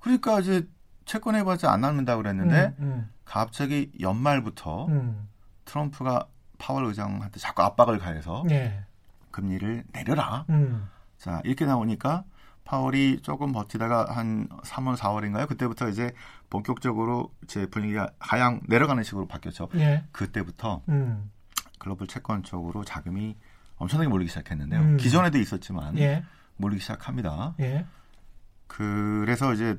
[0.00, 0.66] 그러니까 이제
[1.04, 5.28] 채권 해봤자 안 남는다 그랬는데 음, 갑자기 연말부터 음,
[5.64, 6.26] 트럼프가
[6.58, 8.50] 파월 의장한테 자꾸 압박을 가해서 음.
[8.50, 8.84] 예.
[9.30, 10.44] 금리를 내려라.
[10.50, 12.24] 음, 자 이렇게 나오니까
[12.64, 15.46] 파월이 조금 버티다가 한 3월, 4월인가요?
[15.46, 16.12] 그때부터 이제
[16.50, 19.68] 본격적으로 제 분위기가 하향 내려가는 식으로 바뀌었죠.
[19.76, 20.02] 예.
[20.10, 21.30] 그때부터 음,
[21.80, 23.36] 글로벌 채권 쪽으로 자금이
[23.78, 24.80] 엄청나게 몰리기 시작했는데요.
[24.80, 24.96] 음.
[24.98, 26.22] 기존에도 있었지만 예.
[26.58, 27.54] 몰리기 시작합니다.
[27.60, 27.86] 예.
[28.68, 29.76] 그래서 이제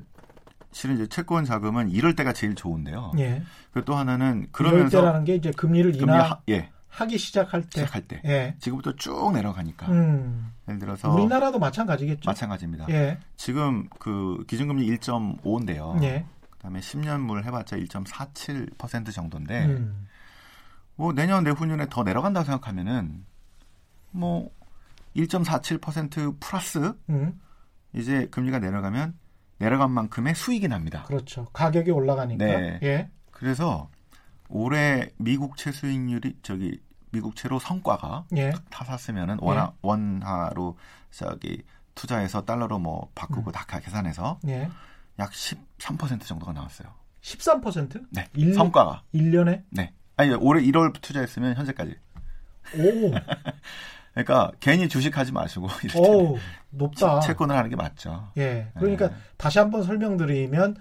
[0.72, 3.12] 실은 이제 채권 자금은 이럴 때가 제일 좋은데요.
[3.18, 3.42] 예.
[3.70, 7.80] 그또 하나는 그러면서 때라는 게 이제 금리를 금리 인하 하, 예 하기 시작할 때.
[7.80, 8.56] 시작할 때 예.
[8.58, 12.28] 지금부터 쭉 내려가니까 음, 예를 들어서 우리나라도 마찬가지겠죠.
[12.28, 12.86] 마찬가지입니다.
[12.90, 13.18] 예.
[13.36, 16.02] 지금 그 기준금리 1.5인데요.
[16.02, 16.26] 예.
[16.50, 20.08] 그다음에 10년물 해봤자 1.47% 정도인데 음.
[21.02, 23.24] 뭐 내년 내후년에 더 내려간다고 생각하면은
[24.12, 24.48] 뭐
[25.16, 27.40] 1.47% 플러스 음.
[27.92, 29.18] 이제 금리가 내려가면
[29.58, 31.02] 내려간 만큼의 수익이 납니다.
[31.02, 31.46] 그렇죠.
[31.46, 32.44] 가격이 올라가니까.
[32.44, 32.78] 네.
[32.84, 33.10] 예.
[33.32, 33.90] 그래서
[34.48, 38.52] 올해 미국채 수익률이 저기 미국채로 성과가 예.
[38.70, 40.78] 타샀으면은 원화 원화로
[41.10, 41.64] 저기
[41.96, 43.52] 투자해서 달러로 뭐 바꾸고 음.
[43.52, 44.68] 다 계산해서 예.
[45.18, 46.94] 약 13% 정도가 나왔어요.
[47.22, 48.06] 13%?
[48.10, 48.28] 네.
[48.34, 49.02] 일- 성과가.
[49.12, 49.64] 1년에?
[49.70, 49.92] 네.
[50.16, 51.94] 아니 올해 1월 투자했으면 현재까지.
[52.76, 53.12] 오.
[54.14, 56.38] 그러니까 괜히 주식하지 마시고 오.
[56.70, 57.20] 높다.
[57.20, 58.28] 채- 채권을 하는 게 맞죠.
[58.36, 58.68] 예.
[58.78, 59.14] 그러니까 네.
[59.38, 60.76] 다시 한번 설명드리면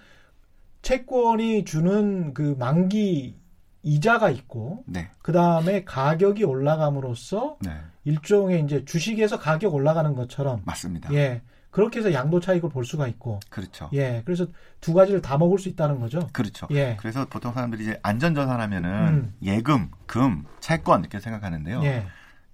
[0.82, 3.40] 채권이 주는 그 만기
[3.84, 5.10] 이자가 있고 네.
[5.22, 7.72] 그다음에 가격이 올라감으로써 네.
[8.04, 11.14] 일종의 이제 주식에서 가격 올라가는 것처럼 맞습니다.
[11.14, 11.42] 예.
[11.72, 13.90] 그렇게 해서 양도 차익을 볼 수가 있고 그렇죠.
[13.94, 14.22] 예.
[14.26, 14.46] 그래서
[14.82, 16.28] 두 가지를 다 먹을 수 있다는 거죠.
[16.34, 16.68] 그렇죠.
[16.72, 16.98] 예.
[17.00, 19.34] 그래서 보통 사람들이 이제 안전자산하면은 음.
[19.42, 21.82] 예금, 금, 채권 이렇게 생각하는데요.
[21.84, 22.06] 예.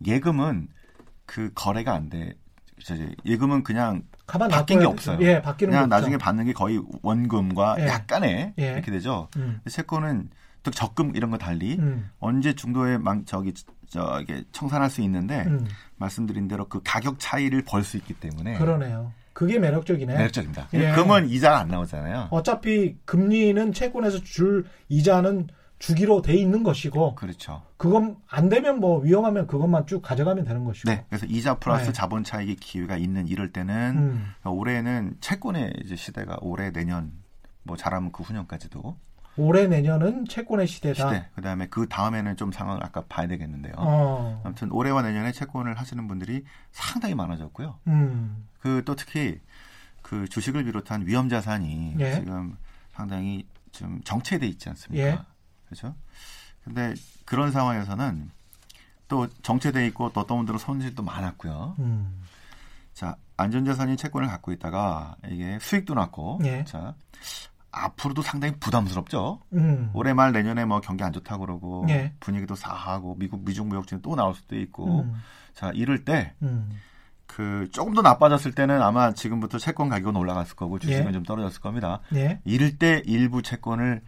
[0.05, 0.67] 예금은
[1.25, 2.35] 그 거래가 안 돼.
[3.25, 5.17] 예금은 그냥 가만 바뀐 게 없어요.
[5.21, 5.89] 예, 바뀌는 게 그냥.
[5.89, 7.87] 나중에 받는 게 거의 원금과 예.
[7.87, 8.71] 약간의 예.
[8.73, 9.29] 이렇게 되죠.
[9.37, 9.59] 음.
[9.67, 10.29] 채권은
[10.61, 12.11] 또 적금 이런 거 달리 음.
[12.19, 13.53] 언제 중도에 망 저기
[13.87, 15.67] 저게 청산할 수 있는데 음.
[15.97, 19.11] 말씀드린 대로 그 가격 차이를 벌 수 있기 때문에 그러네요.
[19.33, 20.15] 그게 매력적이네.
[20.15, 20.67] 매력적입니다.
[20.73, 20.93] 예.
[20.93, 22.29] 금은 이자가 안 나오잖아요.
[22.31, 25.47] 어차피 금리는 채권에서 줄 이자는
[25.79, 27.61] 주기로 돼 있는 것이고 그렇죠.
[27.77, 30.89] 그건 안 되면 뭐 위험하면 그것만 쭉 가져가면 되는 것이고.
[30.89, 31.05] 네.
[31.07, 31.93] 그래서 이자 플러스 네.
[31.93, 34.33] 자본 차익의 기회가 있는 이럴 때는 음.
[34.43, 37.11] 올해는 채권의 이제 시대가 올해 내년
[37.61, 38.97] 뭐 잘하면 그 후년까지도
[39.37, 41.07] 올해 내년은 채권의 시대다.
[41.07, 41.29] 시대.
[41.35, 43.73] 그다음에 그 다음에는 좀 상황을 아까 봐야 되겠는데요.
[43.77, 44.41] 어.
[44.43, 47.79] 아무튼 올해와 내년에 채권을 하시는 분들이 상당히 많아졌고요.
[47.87, 48.47] 음.
[48.59, 49.39] 그또 특히
[50.01, 52.15] 그 주식을 비롯한 위험 자산이 예.
[52.15, 52.57] 지금
[52.91, 55.07] 상당히 좀 정체돼 있지 않습니까?
[55.07, 55.19] 예.
[55.65, 55.95] 그렇죠?
[56.63, 56.93] 근데
[57.25, 58.31] 그런 상황에서는
[59.07, 61.75] 또 정체돼 있고 또 어떤 분들은 손실도 많았고요.
[61.79, 62.23] 음.
[62.93, 66.63] 자, 안전자산인 채권을 갖고 있다가 이게 수익도 났고, 예.
[66.63, 66.95] 자,
[67.85, 69.41] 앞으로도 상당히 부담스럽죠.
[69.53, 69.89] 음.
[69.93, 72.13] 올해 말 내년에 뭐 경기 안 좋다고 그러고 예.
[72.19, 75.15] 분위기도 싸하고 미국 미중 무역chiến 또 나올 수도 있고 음.
[75.53, 76.69] 자 이럴 때 음.
[77.25, 81.11] 그 조금 더 나빠졌을 때는 아마 지금부터 채권 가격은 올라갔을 거고 주식은 예.
[81.11, 81.99] 좀 떨어졌을 겁니다.
[82.15, 82.39] 예.
[82.45, 84.01] 이럴 때 일부 채권을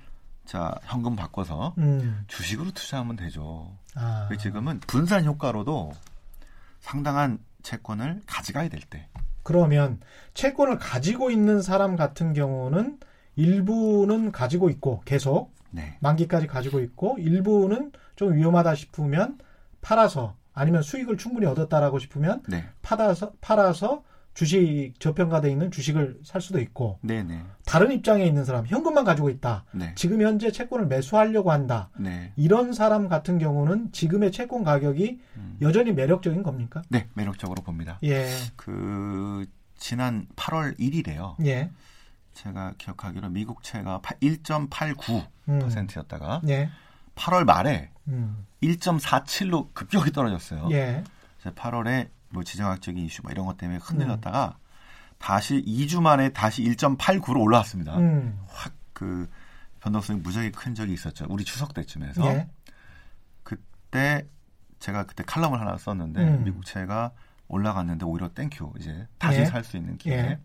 [0.46, 2.24] 자 현금 바꿔서 음.
[2.28, 3.72] 주식으로 투자하면 되죠.
[3.96, 4.30] 아.
[4.40, 5.92] 지금은 분산 효과로도
[6.80, 9.08] 상당한 채권을 가져가야 될 때.
[9.44, 10.00] 그러면
[10.34, 13.00] 채권을 가지고 있는 사람 같은 경우는
[13.40, 15.98] 일부는 가지고 있고 계속 네.
[16.02, 19.38] 만기까지 가지고 있고 일부는 좀 위험하다 싶으면
[19.82, 22.66] 팔아서 아니면 수익을 충분히 얻었다라고 싶으면 네.
[22.82, 27.42] 팔아서 팔아서 주식 저평가돼 있는 주식을 살 수도 있고 네, 네.
[27.66, 29.66] 다른 입장에 있는 사람 현금만 가지고 있다.
[29.74, 29.94] 네.
[29.96, 31.90] 지금 현재 채권을 매수하려고 한다.
[31.98, 32.34] 네.
[32.36, 35.58] 이런 사람 같은 경우는 지금의 채권 가격이 음.
[35.62, 36.82] 여전히 매력적인 겁니까?
[36.90, 38.00] 네, 매력적으로 봅니다.
[38.04, 38.28] 예.
[38.56, 39.46] 그
[39.78, 41.36] 지난 8월 1일에요.
[41.46, 41.72] 예.
[42.40, 46.50] 제가 기억하기로 미국채가 1.89%였다가 음.
[46.50, 46.70] 예.
[47.16, 48.46] 8월 말에 음.
[48.64, 50.70] 1.47로 급격히 떨어졌어요.
[50.72, 51.04] 예.
[51.40, 54.58] 그래서 8월에 뭐 지정학적인 이슈 뭐 이런 것 때문에 흔들렸다가
[55.18, 57.98] 다시 2주 만에 다시 1.89로 올라왔습니다.
[57.98, 58.40] 음.
[58.48, 59.30] 확그
[59.82, 61.26] 변동성이 무지하게 큰 적이 있었죠.
[61.30, 62.48] 우리 추석 때쯤에서 예.
[63.44, 64.26] 그때
[64.80, 66.46] 제가 그때 칼럼을 하나 썼는데 음.
[66.46, 67.12] 미국채가
[67.50, 69.46] 올라갔는데 오히려 thank you 이제 다시 예.
[69.46, 70.16] 살수 있는 기회.
[70.16, 70.40] 예.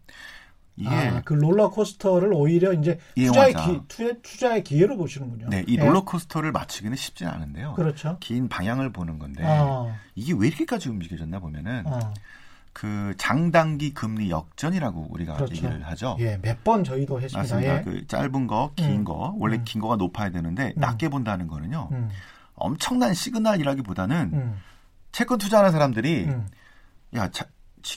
[0.76, 2.98] 이게 아, 그 롤러코스터를 오히려 이제.
[3.14, 5.48] 투자의 기, 투자, 투자의 기회로 보시는군요.
[5.48, 5.84] 네, 이 예.
[5.84, 7.74] 롤러코스터를 맞추기는 쉽진 않은데요.
[7.74, 8.16] 그렇죠.
[8.20, 12.12] 긴 방향을 보는 건데 어, 이게 왜 이렇게까지 움직여졌나 보면은 어.
[12.72, 15.54] 그 장단기 금리 역전이라고 우리가 그렇죠.
[15.54, 16.16] 얘기를 하죠.
[16.18, 17.38] 예, 몇 번 저희도 했습니다.
[17.38, 17.78] 맞습니다.
[17.78, 17.82] 예.
[17.82, 19.04] 그 짧은 거, 긴 음.
[19.04, 19.64] 거, 원래 음.
[19.64, 20.80] 긴 거가 높아야 되는데 음.
[20.80, 21.88] 낮게 본다는 거는요.
[21.92, 22.08] 음,
[22.56, 24.56] 엄청난 시그널이라기보다는 음,
[25.12, 26.48] 채권 투자하는 사람들이 음.
[27.14, 27.50] 야 자, 치-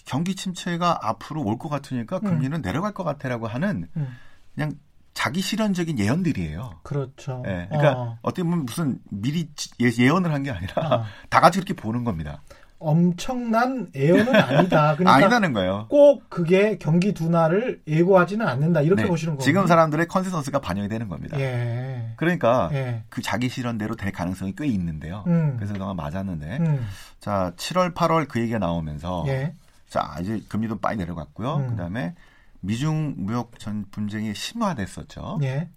[0.05, 4.15] 경기 침체가 앞으로 올 것 같으니까 금리는 내려갈 것 같아라고 하는 음.
[4.55, 4.73] 그냥
[5.13, 6.79] 자기 실현적인 예언들이에요.
[6.83, 7.41] 그렇죠.
[7.47, 8.29] 예, 그러니까 어, 어.
[8.31, 11.03] 떻게 보면 무슨 미리 지- 예- 예언을 한 게 아니라 어.
[11.29, 12.41] 다 같이 이렇게 보는 겁니다.
[12.79, 14.95] 엄청난 예언은 아니다.
[14.95, 15.87] 그러니까 아니다는 거예요.
[15.89, 18.81] 꼭 그게 경기 둔화를 예고하지는 않는다.
[18.81, 19.43] 이렇게 네, 보시는 거예요.
[19.43, 21.39] 지금 사람들의 컨센서스가 반영이 되는 겁니다.
[21.39, 22.13] 예.
[22.17, 23.03] 그러니까 예.
[23.09, 25.23] 그 자기 실현대로 될 가능성이 꽤 있는데요.
[25.25, 25.55] 음.
[25.57, 26.85] 그래서 그동안 맞았는데 음.
[27.19, 29.53] 자 7월 8월 그 얘기가 나오면서 예.
[29.87, 31.55] 자 이제 금리도 빨리 내려갔고요.
[31.57, 31.69] 음.
[31.69, 32.15] 그다음에
[32.59, 35.39] 미중 무역 전 분쟁이 심화됐었죠.
[35.43, 35.69] 예.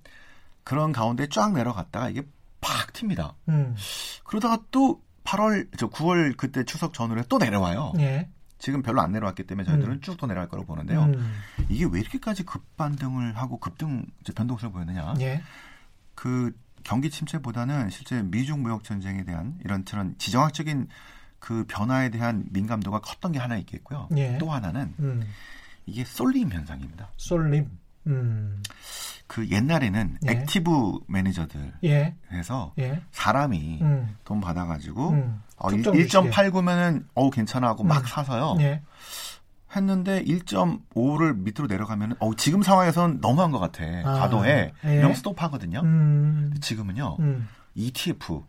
[0.64, 2.22] 그런 가운데 쫙 내려갔다가 이게
[2.60, 3.34] 팍 튑니다.
[3.48, 3.74] 음.
[4.24, 7.92] 그러다가 또 8월 저 9월 그때 추석 전후에 또 내려와요.
[7.98, 8.28] 예.
[8.58, 10.00] 지금 별로 안 내려왔기 때문에 저희들은 음.
[10.00, 11.04] 쭉더 내려갈 거라고 보는데요.
[11.04, 11.32] 음.
[11.68, 15.14] 이게 왜 이렇게까지 급반등을 하고 급등 변동성을 보였느냐?
[15.20, 15.42] 예.
[16.14, 16.52] 그
[16.84, 20.88] 경기 침체보다는 실제 미중 무역 전쟁에 대한 이런 저런 지정학적인
[21.40, 24.08] 그 변화에 대한 민감도가 컸던 게 하나 있겠고요.
[24.16, 24.38] 예.
[24.38, 25.22] 또 하나는 음.
[25.86, 27.08] 이게 쏠림 현상입니다.
[27.16, 27.68] 쏠림.
[28.06, 28.62] 음.
[29.26, 30.32] 그 옛날에는 예.
[30.32, 32.14] active manager들 예.
[32.30, 33.00] 해서 예.
[33.12, 34.16] 사람이 음.
[34.24, 35.42] 돈 받아가지고 음.
[35.56, 36.18] 어, 특정 주식에.
[36.30, 38.06] 1.89면은 어우 괜찮아 하고 막 음.
[38.06, 38.56] 사서요.
[38.60, 38.82] 예.
[39.74, 43.84] 했는데 1.5를 밑으로 내려가면은 어 지금 상황에서는 너무한 것 같아.
[44.04, 44.72] 아, 과도해.
[44.84, 44.94] 예.
[44.96, 45.80] 이러면 스톱하거든요.
[45.80, 46.52] 음.
[46.60, 47.16] 지금은요.
[47.20, 47.48] 음.
[47.76, 48.42] ETF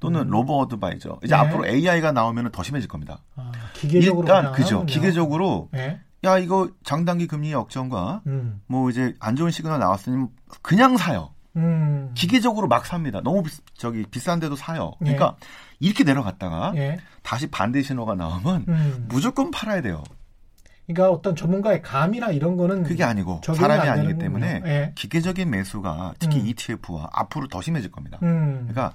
[0.00, 0.30] 또는 음.
[0.30, 1.40] robo advisor 이제 네.
[1.40, 3.22] 앞으로 AI가 나오면 더 심해질 겁니다.
[3.36, 4.84] 아, 기계적으로 일단 그죠.
[4.86, 6.00] 기계적으로 예.
[6.24, 8.60] 야 이거 장단기 금리 역전과 음.
[8.66, 10.26] 뭐 이제 안 좋은 시그널 나왔으니
[10.62, 11.30] 그냥 사요.
[11.56, 12.10] 음.
[12.14, 13.20] 기계적으로 막 삽니다.
[13.22, 14.92] 너무 비, 저기 비싼데도 사요.
[15.02, 15.12] 예.
[15.14, 15.36] 그러니까
[15.80, 16.98] 이렇게 내려갔다가 예.
[17.22, 19.06] 다시 반대 신호가 나오면 음.
[19.08, 20.02] 무조건 팔아야 돼요.
[20.86, 24.18] 그러니까 어떤 전문가의 감이나 이런 거는 그게 아니고 사람이 안 아니기.
[24.18, 24.92] 때문에 예.
[24.94, 26.46] 기계적인 매수가 특히 음.
[26.46, 28.18] ETF와 앞으로 더 심해질 겁니다.
[28.22, 28.68] 음.
[28.68, 28.92] 그러니까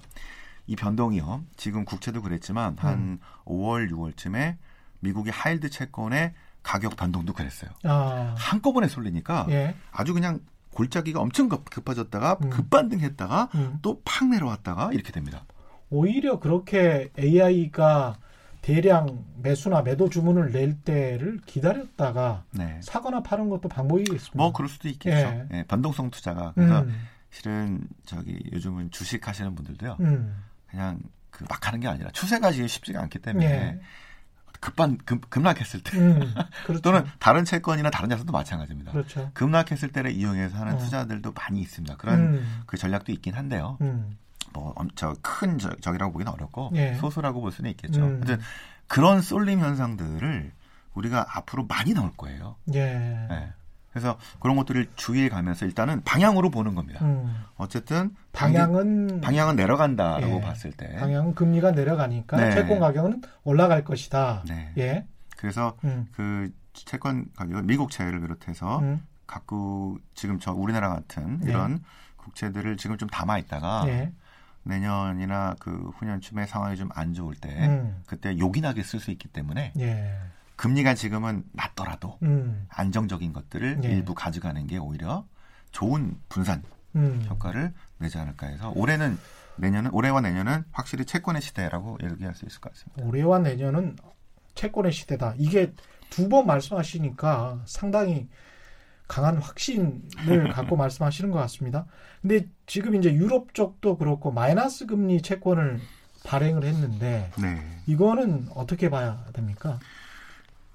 [0.67, 1.43] 이 변동이요.
[1.58, 4.58] 지금 국채도 그랬지만 한 5월, 6월쯤에
[5.00, 7.71] 미국의 하일드 채권의 가격 변동도 그랬어요.
[7.84, 8.36] 아.
[8.38, 9.76] 한꺼번에 쏠리니까 예.
[9.91, 10.39] 아주 그냥
[10.74, 12.50] 골짜기가 엄청 급, 급해졌다가 음.
[12.50, 13.80] 급반등했다가 음.
[13.82, 15.45] 또팍 내려왔다가 이렇게 됩니다.
[15.89, 18.17] 오히려 그렇게 AI가
[18.62, 22.80] 대량 매수나 매도 주문을 낼 때를 기다렸다가 네.
[22.84, 24.38] 사거나 파는 것도 방법이겠습니다.
[24.38, 25.17] 뭐 그럴 수도 있겠죠.
[25.17, 25.47] 예.
[25.52, 27.08] 예, 변동성 투자가 그래서 음.
[27.32, 29.97] 실은 저기 요즘은 주식 하시는 분들도요.
[30.02, 30.36] 음.
[30.72, 33.80] 그냥 그 막 하는 게 아니라 추세가 지금 쉽지가 않기 때문에 예.
[34.60, 36.34] 급반 급, 급락했을 때 음.
[36.66, 36.82] 그렇죠.
[36.82, 38.92] 또는 다른 채권이나 다른 자산도 마찬가지입니다.
[38.92, 39.32] 그렇죠.
[39.34, 40.78] 급락했을 때를 이용해서 하는 어.
[40.78, 41.98] 투자들도 많이 있습니다.
[41.98, 42.62] 그런 음.
[42.68, 43.78] 그 전략도 있긴 한데요.
[43.82, 44.18] 음.
[44.54, 46.94] 뭐저큰 적이라고 보기는 어렵고 예.
[46.96, 48.02] 소수라고 볼 수는 있겠죠.
[48.02, 48.16] 음.
[48.18, 48.40] 하여튼
[48.88, 50.52] 그런 쏠림 현상들을
[50.94, 52.58] 우리가 앞으로 많이 나올 거예요.
[52.74, 53.28] 예.
[53.32, 53.54] 예.
[53.92, 57.04] 그래서 그런 것들을 주의해 가면서 일단은 방향으로 보는 겁니다.
[57.04, 57.44] 음.
[57.58, 60.42] 어쨌든 방향은 방향은 내려간다라고 예.
[60.42, 60.96] 봤을 때.
[60.96, 62.52] 방향은 금리가 내려가니까 네.
[62.52, 64.44] 채권 가격은 올라갈 것이다.
[64.48, 64.72] 네.
[64.78, 65.06] 예.
[65.38, 66.08] 그래서 음.
[66.14, 69.06] 그 채권 가격 미국 채를 비롯해서 음.
[69.28, 71.52] 각국 지금 저 우리나라 같은 네.
[71.52, 71.84] 이런
[72.16, 74.14] 국채들을 지금 좀 담아 있다가 예.
[74.64, 78.02] 내년이나 그 후년쯤에 상황이 좀 안 좋을 때 음.
[78.06, 80.18] 그때 요긴하게 쓸 수 있기 때문에 예.
[80.62, 82.67] 금리가 지금은 낮더라도 음.
[82.69, 83.88] 안정적인 것들을 네.
[83.88, 85.26] 일부 가져가는 게 오히려
[85.71, 86.62] 좋은 분산
[86.95, 87.26] 음.
[87.28, 89.17] 효과를 내지 않을까 해서 올해는
[89.56, 93.04] 내년은 올해와 내년은 확실히 채권의 시대라고 얘기할 수 있을 것 같습니다.
[93.04, 93.95] 올해와 내년은
[94.54, 95.34] 채권의 시대다.
[95.39, 95.74] 이게
[96.12, 98.30] 두 번 말씀하시니까 상당히
[99.08, 100.04] 강한 확신을
[100.54, 101.88] 갖고 말씀하시는 것 같습니다.
[102.21, 105.80] 근데 지금 이제 유럽 쪽도 그렇고 마이너스 금리 채권을
[106.24, 107.60] 발행을 했는데 네.
[107.88, 109.80] 이거는 어떻게 봐야 됩니까?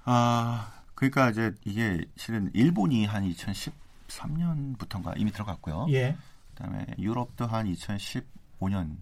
[0.09, 5.87] 아, 그러니까 이제 이게 실은 일본이 한 2013년부터인가 이미 들어갔고요.
[5.89, 6.15] 예.
[6.53, 8.95] 그다음에 유럽도 한 2015년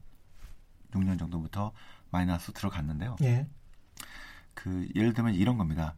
[0.91, 1.71] 6년 정도부터
[2.09, 3.17] 마이너스 들어갔는데요.
[3.21, 3.47] 예.
[4.55, 5.93] 그 예를 들면 이런 겁니다.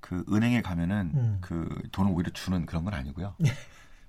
[0.00, 1.38] 그 은행에 가면은 음.
[1.42, 3.34] 그 돈을 오히려 주는 그런 건 아니고요.
[3.44, 3.50] 예.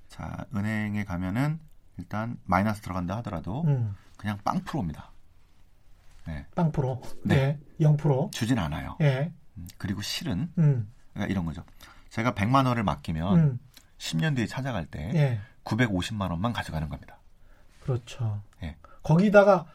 [0.07, 1.59] 자, 은행에 가면은
[1.97, 3.95] 일단 마이너스 들어간다 하더라도 음.
[4.17, 5.11] 그냥 빵 프로입니다.
[6.25, 6.45] 네.
[6.55, 7.01] 빵 프로.
[7.23, 7.59] 네.
[7.79, 7.85] 예.
[7.85, 8.31] 0%.
[8.31, 8.97] 주진 않아요.
[9.01, 9.33] 예.
[9.57, 10.87] 음, 그리고 실은 음.
[11.13, 11.63] 그러니까 이런 거죠.
[12.09, 13.59] 제가 100만 원을 맡기면 음.
[13.97, 15.39] 10년 뒤에 찾아갈 때 예.
[15.63, 17.17] 950만 원만 가져가는 겁니다.
[17.83, 18.41] 그렇죠.
[18.63, 18.75] 예.
[19.03, 19.65] 거기다가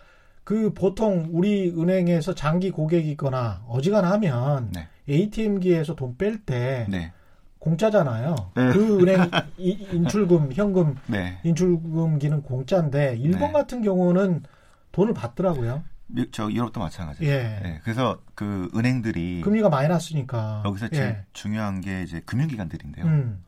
[0.44, 4.88] 그 보통 우리 은행에서 장기 고객이거나 어지간하면 네.
[5.08, 7.12] ATM기에서 돈 뺄때 네.
[7.58, 8.34] 공짜잖아요.
[8.56, 8.72] 네.
[8.72, 11.38] 그 은행 이- 인출금, 현금 네.
[11.44, 13.52] 인출금기는 공짜인데 일본 네.
[13.52, 14.42] 같은 경우는
[14.90, 15.84] 돈을 받더라고요.
[16.14, 17.32] 미- 저 유럽도 마찬가지예요.
[17.32, 17.60] 예.
[17.62, 20.62] 네, 그래서 그 은행들이 금리가 마이너스니까.
[20.66, 21.24] 여기서 제일 예.
[21.32, 23.04] 중요한 게 이제 금융기관들인데요.
[23.06, 23.44] 음,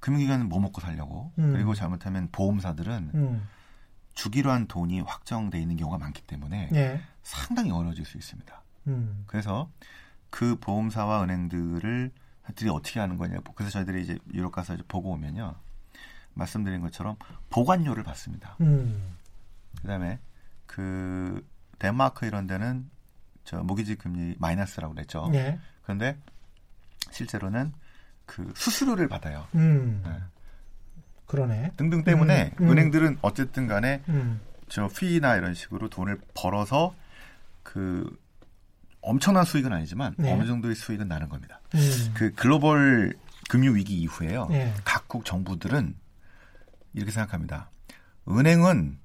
[0.00, 1.52] 금융기관은 뭐 먹고 살려고 음.
[1.52, 3.48] 그리고 잘못하면 보험사들은 음,
[4.14, 8.62] 주기로 한 돈이 확정돼 있는 경우가 많기 때문에 예, 상당히 어려워질 수 있습니다.
[8.88, 9.70] 음, 그래서
[10.30, 12.10] 그 보험사와 은행들을
[12.56, 13.38] 들이 어떻게 하는 거냐.
[13.54, 15.54] 그래서 저희들이 이제 유럽 가서 이제 보고 오면요.
[16.34, 17.16] 말씀드린 것처럼
[17.50, 18.56] 보관료를 받습니다.
[18.60, 19.16] 음,
[19.82, 20.18] 그다음에
[20.66, 21.46] 그
[21.80, 22.88] 덴마크 이런 데는
[23.42, 25.28] 저 모기지 금리 마이너스라고 그랬죠.
[25.34, 26.16] 예, 그런데
[27.10, 27.72] 실제로는
[28.26, 29.48] 그 수수료를 받아요.
[29.56, 30.12] 음, 네.
[31.26, 31.72] 그러네.
[31.76, 32.70] 등등 때문에 음, 음.
[32.70, 36.94] 은행들은 어쨌든 간에 음, 저 피나 이런 식으로 돈을 벌어서
[37.64, 38.16] 그
[39.00, 40.32] 엄청난 수익은 아니지만 네.
[40.32, 41.60] 어느 정도의 수익은 나는 겁니다.
[41.74, 43.14] 음, 그 글로벌
[43.48, 44.48] 금융 위기 이후에요.
[44.52, 45.96] 예, 각국 정부들은
[46.92, 47.70] 이렇게 생각합니다.
[48.28, 48.98] 은행은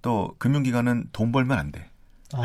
[0.00, 1.90] 또 금융기관은 돈 벌면 안 돼.
[2.34, 2.42] 아,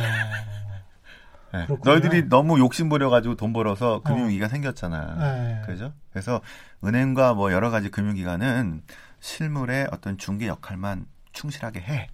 [1.53, 1.67] 네.
[1.83, 4.01] 너희들이 너무 욕심 부려가지고 돈 벌어서 어.
[4.01, 5.15] 금융위기가 생겼잖아.
[5.35, 5.61] 네.
[5.65, 5.93] 그죠?
[6.11, 6.41] 그래서
[6.83, 8.81] 은행과 뭐 여러 가지 금융기관은
[9.19, 12.07] 실물의 어떤 중개 역할만 충실하게 해.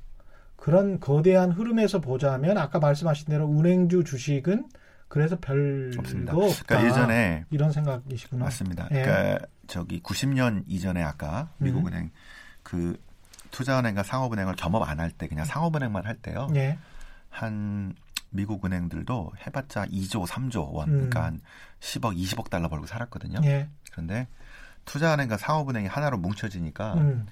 [0.58, 4.68] 그런 거대한 흐름에서 보자면 아까 말씀하신 대로 은행주 주식은
[5.08, 6.34] 그래서 별거 없습니다.
[6.36, 6.64] 없다.
[6.68, 8.44] 그러니까 예전에 이런 생각이시구나.
[8.46, 8.90] 맞습니다.
[8.92, 9.02] 예.
[9.02, 11.64] 그러니까 저기 90년 이전에 아까 음.
[11.66, 12.12] 미국은행
[12.62, 12.98] 그
[13.52, 16.50] 투자은행과 상업은행을 겸업 안 할 때 그냥 상업은행만 할 때요.
[16.56, 16.78] 예.
[17.30, 17.96] 한
[18.32, 20.94] 미국 은행들도 해봤자 2조, 3조 원, 음.
[20.94, 21.42] 그러니까 한
[21.80, 23.40] 10억, 20억 달러 벌고 살았거든요.
[23.44, 23.70] 예.
[23.92, 24.28] 그런데
[24.86, 27.26] 투자은행과 상업은행이 하나로 뭉쳐지니까 음.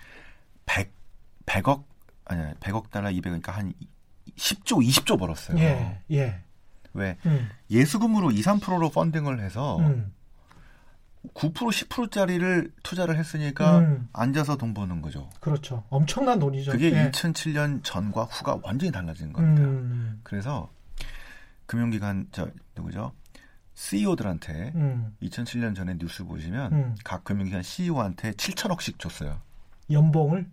[0.65, 0.91] 100,
[1.45, 1.83] 100억,
[2.25, 3.73] 아니, 100억 달러, 200, 그러니까 한
[4.36, 5.57] 10조, 20조 벌었어요.
[5.60, 6.01] 예.
[6.12, 6.41] 예.
[6.93, 7.17] 왜?
[7.25, 7.49] 음.
[7.69, 10.13] 예수금으로 2, 3%로 펀딩을 해서 음.
[11.33, 14.07] 9%, 10%짜리를 투자를 했으니까 음.
[14.13, 15.29] 앉아서 돈 버는 거죠.
[15.39, 15.83] 그렇죠.
[15.89, 16.71] 엄청난 돈이죠.
[16.71, 17.11] 그게 예.
[17.11, 19.63] 2007년 전과 후가 완전히 달라진 겁니다.
[19.63, 20.19] 음.
[20.23, 20.69] 그래서
[21.65, 23.11] 금융기관 저 누구죠?
[23.73, 25.15] CEO들한테 음.
[25.21, 26.95] 2007년 전에 뉴스 보시면 음.
[27.03, 29.39] 각 금융기관 CEO한테 7천억씩 줬어요.
[29.91, 30.47] 연봉을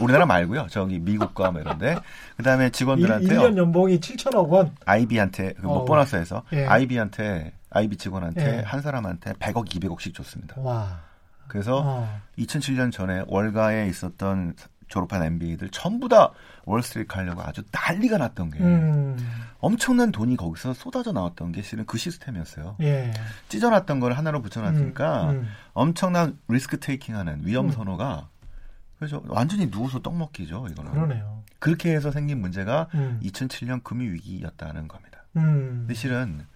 [0.00, 0.66] 우리나라 말고요.
[0.70, 1.96] 저기 미국과 뭐 이런데
[2.36, 3.40] 그다음에 일 직원들한테요.
[3.40, 4.74] 1년 연봉이 7천억 원.
[4.84, 5.84] IB한테 그뭐 어우.
[5.86, 6.66] 보너스에서 예.
[6.66, 8.62] IB한테 IB 직원한테 예.
[8.62, 10.60] 한 사람한테 100억, 200억씩 줬습니다.
[10.60, 11.00] 와.
[11.48, 12.20] 그래서 어.
[12.38, 14.54] 2007년 전에 월가에 있었던
[14.90, 16.30] 졸업한 MBA들 전부 다
[16.64, 19.16] 월스트리트 가려고 아주 난리가 났던 게 음.
[19.60, 22.76] 엄청난 돈이 거기서 쏟아져 나왔던 게 실은 그 시스템이었어요.
[22.80, 23.12] 예.
[23.48, 25.48] 찢어놨던 걸 하나로 붙여놨으니까 음, 음.
[25.72, 27.70] 엄청난 리스크 테이킹하는 위험 음.
[27.72, 28.28] 선호가
[28.98, 30.66] 그래서 완전히 누워서 떡 먹기죠.
[30.70, 31.42] 이거는 그러네요.
[31.58, 33.20] 그렇게 해서 생긴 문제가 음.
[33.22, 35.24] 2007년 금융 위기였다는 겁니다.
[35.36, 35.84] 음.
[35.86, 36.46] 근데 실은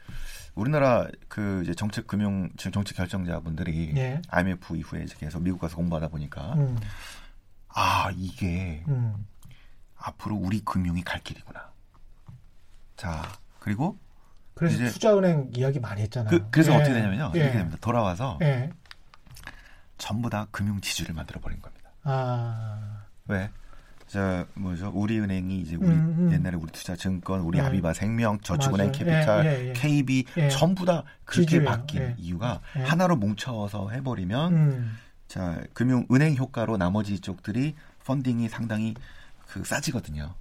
[0.55, 4.23] 우리나라 그 이제 정책 금융 정책 결정자분들이 예.
[4.29, 6.79] IMF 이후에 이제 계속 미국 가서 공부하다 보니까 음.
[7.69, 9.27] 아 이게 음.
[9.97, 11.73] 앞으로 우리 금융이 갈 길이구나.
[12.97, 13.23] 자
[13.59, 13.99] 그리고
[14.55, 16.31] 그래서 이제- 투자은행 이야기 많이 했잖아요.
[16.31, 16.77] 그, 그래서 예.
[16.77, 17.33] 어떻게 되냐면요.
[17.35, 17.39] 예.
[17.41, 17.79] 이렇게 됩니다.
[17.81, 18.71] 돌아와서 예.
[19.99, 21.91] 전부 다 금융 지주를 만들어 버린 겁니다.
[22.05, 23.03] 아.
[23.27, 23.51] 왜?
[24.15, 24.93] 저 뭐죠?
[24.95, 26.33] 우리은행이 이제 우리 음, 음.
[26.33, 27.65] 옛날에 우리 투자증권, 우리 네.
[27.65, 28.93] 아비바 생명, 저축은행, 맞아요.
[28.93, 29.73] 캐피탈, 예, 예, 예.
[29.73, 30.49] KB 예.
[30.51, 31.65] 전부 다 그렇게 지주예요.
[31.65, 32.15] 바뀐 예.
[32.17, 32.83] 이유가 예.
[32.83, 34.97] 하나로 뭉쳐서 해버리면 음.
[35.27, 37.75] 자 금융 은행 효과로 나머지 쪽들이
[38.05, 38.95] 펀딩이 상당히
[39.49, 40.33] 그 싸지거든요.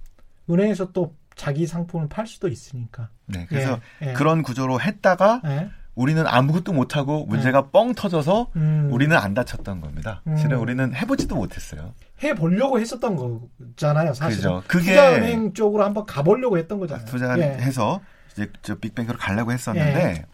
[0.48, 3.08] 은행에서 또 자기 상품을 팔 수도 있으니까.
[3.26, 3.80] 네, 그래서.
[4.14, 5.70] 그런 구조로 했다가 예.
[5.94, 8.88] 우리는 아무것도 못하고 문제가 뻥 터져서 음.
[8.90, 10.22] 우리는 안 다쳤던 겁니다.
[10.26, 10.36] 음.
[10.36, 11.94] 실은 우리는 해보지도 못했어요.
[12.22, 14.38] 해 보려고 했었던 거잖아요, 사실.
[14.38, 14.62] 그죠.
[14.66, 17.04] 그게- 투자은행 쪽으로 한번 가보려고 했던 거잖아요.
[17.06, 17.10] 예.
[17.10, 18.00] 투자해서
[18.32, 20.26] 이제 저 빅뱅크로 가려고 했었는데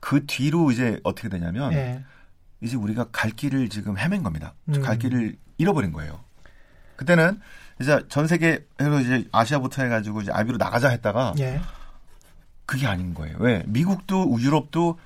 [0.00, 2.02] 그 뒤로 이제 어떻게 되냐면 예.
[2.62, 4.54] 이제 우리가 갈 길을 지금 헤맨 겁니다.
[4.68, 4.80] 음.
[4.80, 6.20] 갈 길을 잃어버린 거예요.
[6.96, 7.38] 그때는
[7.80, 11.60] 이제 전 세계에서 이제 아시아부터 해가지고 이제 아비로 나가자 했다가 예.
[12.66, 13.36] 그게 아닌 거예요.
[13.38, 13.62] 왜?
[13.66, 14.98] 미국도 유럽도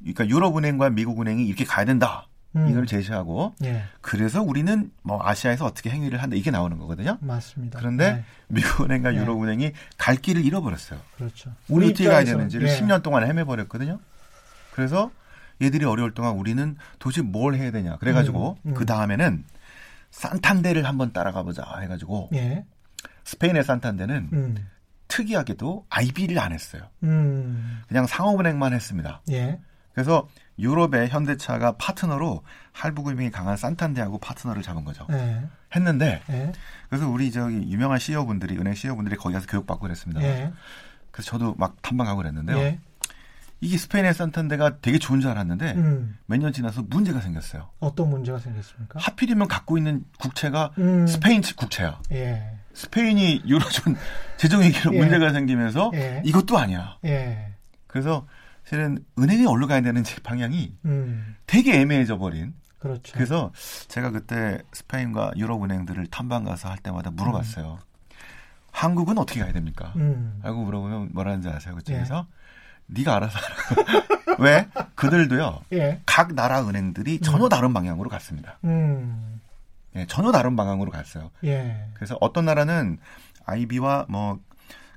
[0.00, 2.26] 그러니까 유럽은행과 미국은행이 이렇게 가야 된다.
[2.56, 2.68] 음.
[2.70, 3.84] 이걸 제시하고 예.
[4.00, 7.18] 그래서 우리는 뭐 아시아에서 어떻게 행위를 한다 이게 나오는 거거든요.
[7.20, 7.78] 맞습니다.
[7.78, 9.18] 그런데 네, 미국은행과 네.
[9.18, 10.98] 유럽은행이 갈 길을 잃어버렸어요.
[11.16, 11.52] 그렇죠.
[11.68, 12.78] 우리 어떻게 가야 되는지를 예.
[12.78, 14.00] 10년 동안 헤매버렸거든요.
[14.72, 15.10] 그래서
[15.62, 17.96] 얘들이 어려울 동안 우리는 도대체 뭘 해야 되냐.
[17.98, 18.74] 그래가지고 음, 음.
[18.74, 19.44] 그 다음에는
[20.10, 22.64] 산탄데를 한번 따라가 보자 해가지고 예.
[23.24, 24.56] 스페인의 산탄데는 음.
[25.08, 26.82] 특이하게도 IB를 안 했어요.
[27.02, 27.82] 음.
[27.88, 29.22] 그냥 상업은행만 했습니다.
[29.30, 29.60] 예.
[29.92, 32.42] 그래서 유럽의 현대차가 파트너로
[32.72, 35.06] 할부금융이 강한 산탄데하고 파트너를 잡은 거죠.
[35.10, 35.42] 예.
[35.74, 36.52] 했는데 예.
[36.88, 40.22] 그래서 우리 저기 유명한 CEO분들이 은행 CEO분들이 거기 가서 교육받고 그랬습니다.
[40.22, 40.52] 예.
[41.10, 42.58] 그래서 저도 막 탐방하고 그랬는데요.
[42.58, 42.78] 예.
[43.60, 46.18] 이게 스페인의 산탄데가 되게 좋은 줄 알았는데 음.
[46.26, 47.70] 몇년 지나서 문제가 생겼어요.
[47.78, 48.98] 어떤 문제가 생겼습니까?
[49.00, 51.06] 하필이면 갖고 있는 국채가 음.
[51.06, 52.00] 스페인 측 국채야.
[52.12, 52.52] 예.
[52.76, 53.96] 스페인이 유로존
[54.36, 54.98] 재정 위기로 예.
[54.98, 56.22] 문제가 생기면서 예.
[56.24, 56.98] 이것도 아니야.
[57.06, 57.52] 예.
[57.86, 58.26] 그래서
[58.64, 61.36] 실은 은행이 어디로 가야 되는 지 방향이 음.
[61.46, 62.52] 되게 애매해져 버린.
[62.78, 63.14] 그렇죠.
[63.14, 63.50] 그래서
[63.88, 67.78] 제가 그때 스페인과 유럽 은행들을 탐방 가서 할 때마다 물어봤어요.
[68.72, 69.94] 한국은 어떻게 가야 됩니까?
[69.96, 70.38] 음.
[70.42, 71.74] 라고 물어보면 뭐라는지 아세요?
[71.76, 72.26] 그쪽에서
[72.88, 74.36] 네가 알아서 하라.
[74.38, 74.68] 왜?
[74.94, 75.62] 그들도요.
[75.72, 76.02] 예.
[76.04, 78.58] 각 나라 은행들이 전혀 다른 방향으로 갔습니다.
[79.96, 80.00] 음.
[80.00, 81.30] 예, 전혀 다른 방향으로 갔어요.
[81.44, 81.88] 예.
[81.94, 82.98] 그래서 어떤 나라는
[83.44, 84.38] IB와 뭐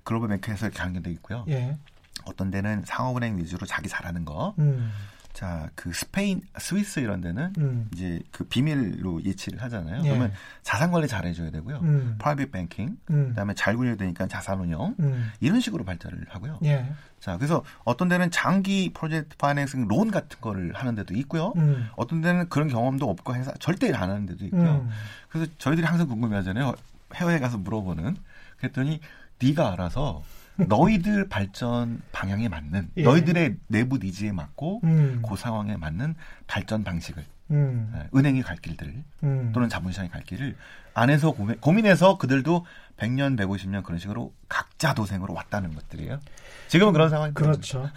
[0.04, 1.46] 글로벌 뱅크에서 이렇게 연결돼 있고요.
[1.50, 1.78] 예.
[2.26, 4.54] 어떤 데는 상업은행 위주로 자기 잘하는 거.
[4.60, 4.92] 음.
[5.34, 7.88] 자, 그 스페인, 스위스 이런 데는 음.
[7.94, 10.02] 이제 그 비밀로 예치를 하잖아요.
[10.04, 10.10] 예.
[10.10, 10.34] 그러면
[10.64, 11.80] 자산 관리 잘 해줘야 되고요.
[11.82, 12.16] 음.
[12.20, 13.30] private banking, 음.
[13.30, 15.32] 그다음에 잘 굴려야 되니까 자산 운용 음.
[15.40, 16.60] 이런 식으로 발전을 하고요.
[16.66, 16.92] 예.
[17.20, 21.54] 자, 그래서 어떤 데는 장기 project financing loan 같은 거를 하는 데도 있고요.
[21.58, 21.90] 음.
[21.96, 24.86] 어떤 데는 그런 경험도 없고 행사 절대 안 하는 데도 있고요.
[24.86, 24.90] 음.
[25.30, 26.74] 그래서 저희들이 항상 궁금해 하잖아요.
[27.16, 28.16] 해외에 가서 물어보는.
[28.58, 29.00] 그랬더니
[29.42, 30.24] 네가 알아서
[30.56, 33.04] 너희들 발전 방향에 맞는 예.
[33.04, 35.22] 너희들의 내부 니즈에 맞고 음.
[35.28, 36.16] 그 상황에 맞는
[36.48, 37.92] 발전 방식을 음.
[37.96, 39.52] 예, 은행이 갈 길들 음.
[39.54, 40.56] 또는 자본시장이 갈 길을
[40.94, 42.66] 안에서 고민, 고민 해서 그들도
[42.98, 46.20] 100년, 150년 그런 식으로 각자 도생으로 왔다는 것들이에요.
[46.68, 47.42] 지금은 그런 상황입니다.
[47.42, 47.90] 그렇죠.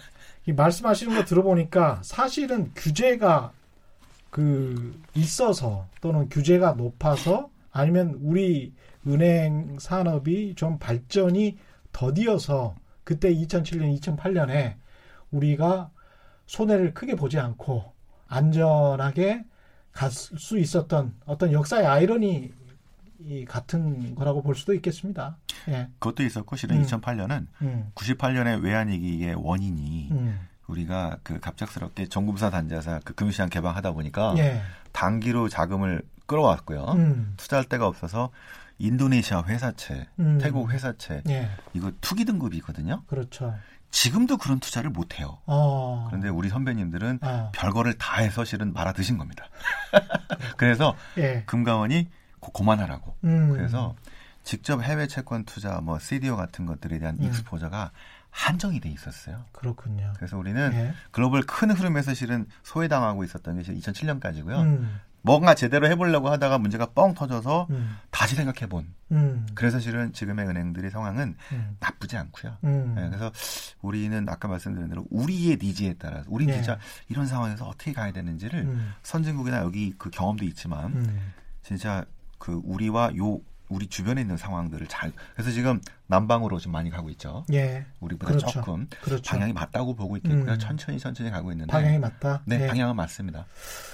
[0.45, 3.51] 이 말씀하시는 거 들어보니까 사실은 규제가
[4.29, 8.73] 그 있어서 또는 규제가 높아서 아니면 우리
[9.07, 11.57] 은행 산업이 좀 발전이
[11.91, 14.75] 더디어서 그때 2007년, 2008년에
[15.31, 15.91] 우리가
[16.45, 17.92] 손해를 크게 보지 않고
[18.33, 19.45] 안전하게
[19.91, 22.51] 갈 수 있었던 어떤 역사의 아이러니
[23.19, 25.37] 이 같은 거라고 볼 수도 있겠습니다.
[25.69, 25.87] 예.
[25.99, 26.83] 그것도 있었고 실은 음.
[26.83, 27.91] 2008년은 음.
[27.95, 30.39] 98년의 외환위기의 원인이 음.
[30.67, 34.61] 우리가 그 갑작스럽게 정부사 단자사 그 금융시장 개방하다 보니까 예.
[34.91, 36.85] 단기로 자금을 끌어왔고요.
[36.95, 37.33] 음.
[37.37, 38.31] 투자할 데가 없어서
[38.79, 40.39] 인도네시아 회사채, 음.
[40.41, 41.49] 태국 회사채 예.
[41.73, 43.03] 이거 투기 등급이거든요.
[43.07, 43.53] 그렇죠.
[43.93, 45.37] 지금도 그런 투자를 못 해요.
[45.45, 46.05] 어.
[46.07, 49.45] 그런데 우리 선배님들은 아, 별거를 다 해서 실은 말아 드신 겁니다.
[50.57, 51.43] 그래서 예.
[51.45, 53.15] 금감원이 고, 그만하라고.
[53.23, 53.53] 음.
[53.53, 53.95] 그래서
[54.43, 57.25] 직접 해외 채권 투자, 뭐 CDO 같은 것들에 대한 음.
[57.25, 57.91] 익스포저가
[58.31, 59.45] 한정이 돼 있었어요.
[59.51, 60.11] 그렇군요.
[60.17, 60.93] 그래서 우리는 예.
[61.11, 64.59] 글로벌 큰 흐름에서 실은 소외당하고 있었던 게 2007년까지고요.
[64.63, 64.99] 음.
[65.23, 67.97] 뭔가 제대로 해보려고 하다가 문제가 뻥 터져서 음.
[68.11, 68.93] 다시 생각해본.
[69.13, 69.47] 음.
[69.55, 71.77] 그래서 실은 지금의 은행들의 상황은 음.
[71.79, 72.57] 나쁘지 않고요.
[72.65, 72.93] 음.
[72.95, 73.31] 네, 그래서
[73.81, 76.53] 우리는 아까 말씀드린 대로 우리의 니즈에 따라서 우리 예.
[76.53, 78.93] 진짜 이런 상황에서 어떻게 가야 되는지를 음.
[79.03, 81.33] 선진국이나 여기 그 경험도 있지만 음.
[81.61, 82.05] 진짜
[82.37, 85.79] 그 우리와 요 우리 주변에 있는 상황들을 잘 그래서 지금
[86.13, 87.43] 남방으로 좀 많이 가고 있죠.
[87.51, 87.85] 예.
[87.99, 88.47] 우리보다 그렇죠.
[88.47, 89.23] 조금 그렇죠.
[89.31, 90.53] 방향이 맞다고 보고 있겠고요.
[90.53, 90.59] 음.
[90.59, 92.43] 천천히 천천히 가고 있는데 방향이 맞다.
[92.45, 92.67] 네 예.
[92.67, 93.45] 방향은 맞습니다.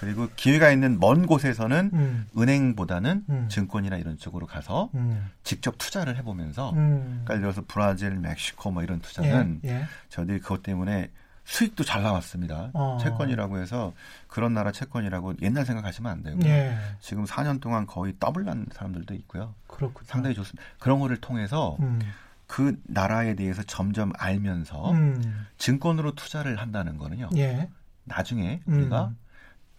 [0.02, 2.28] 그리고 기회가 있는 먼 곳에서는 음.
[2.38, 3.48] 은행보다는 음.
[3.50, 5.30] 증권이나 이런 쪽으로 가서 음.
[5.44, 7.22] 직접 투자를 해보면서 음.
[7.24, 9.70] 그러니까 예를 들어서 브라질, 멕시코 뭐 이런 투자는 예.
[9.70, 9.86] 예.
[10.10, 11.10] 저희들이 그것 때문에
[11.50, 12.70] 수익도 잘 나왔습니다.
[12.74, 13.00] 어.
[13.02, 13.94] 채권이라고 해서
[14.28, 16.78] 그런 나라 채권이라고 옛날 생각하시면 안 되고 예.
[17.02, 19.56] 지금 4년 동안 거의 더블 난 사람들도 있고요.
[19.66, 20.06] 그렇군요.
[20.06, 20.62] 상당히 좋습니다.
[20.78, 22.00] 그런 거를 통해서 음.
[22.46, 25.48] 그 나라에 대해서 점점 알면서 음.
[25.58, 27.30] 증권으로 투자를 한다는 거는요.
[27.38, 27.68] 예.
[28.04, 28.74] 나중에 음.
[28.74, 29.12] 우리가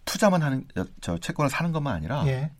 [0.03, 2.51] 투자만 하는 저, 저 채권을 사는 것만 아니라 예.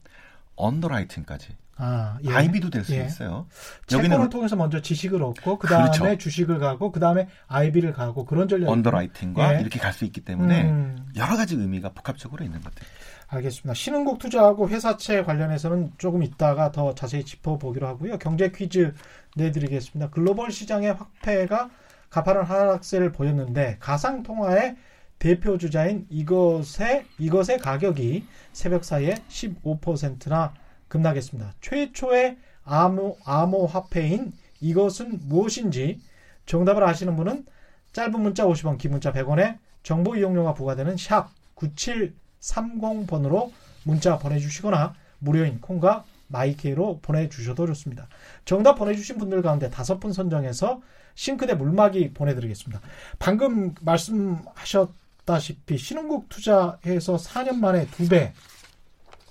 [0.55, 2.31] underwriting까지 아, 예.
[2.31, 3.05] IB도 될수 예.
[3.05, 3.47] 있어요.
[3.87, 6.17] 채권을 여기는 통해서 먼저 지식을 얻고 그 다음에 그렇죠.
[6.17, 8.69] 주식을 가고 그 다음에 IB를 가고 그런 전략.
[8.69, 9.61] underwriting과 예.
[9.61, 11.09] 이렇게 갈 수 있기 때문에 음.
[11.17, 12.89] 여러 가지 의미가 복합적으로 있는 것 같아요.
[13.27, 13.73] 알겠습니다.
[13.73, 18.17] 신흥국 투자하고 회사채 관련해서는 조금 이따가 더 자세히 짚어보기로 하고요.
[18.19, 18.93] 경제 퀴즈
[19.35, 20.11] 내드리겠습니다.
[20.11, 21.69] 글로벌 시장의 확패가
[22.09, 24.75] 가파른 하락세를 보였는데 가상통화의
[25.19, 30.53] 대표 주자인 이것의 이것의 가격이 새벽 사이에 15%나
[30.91, 31.53] 급락했습니다.
[31.61, 35.99] 최초의 암호 암호 화폐인 이것은 무엇인지
[36.45, 37.45] 정답을 아시는 분은
[37.93, 43.51] 짧은 문자 50원, 긴 문자 100원에 정보 이용료가 부과되는 샵 9730번으로
[43.83, 48.07] 문자 보내주시거나 무료인 콩과 마이케이로 보내주셔도 좋습니다.
[48.45, 50.81] 정답 보내주신 분들 가운데 다섯 분 선정해서
[51.15, 52.81] 싱크대 물막이 보내드리겠습니다.
[53.19, 58.33] 방금 말씀하셨다시피 신흥국 투자해서 4년 만에 두 배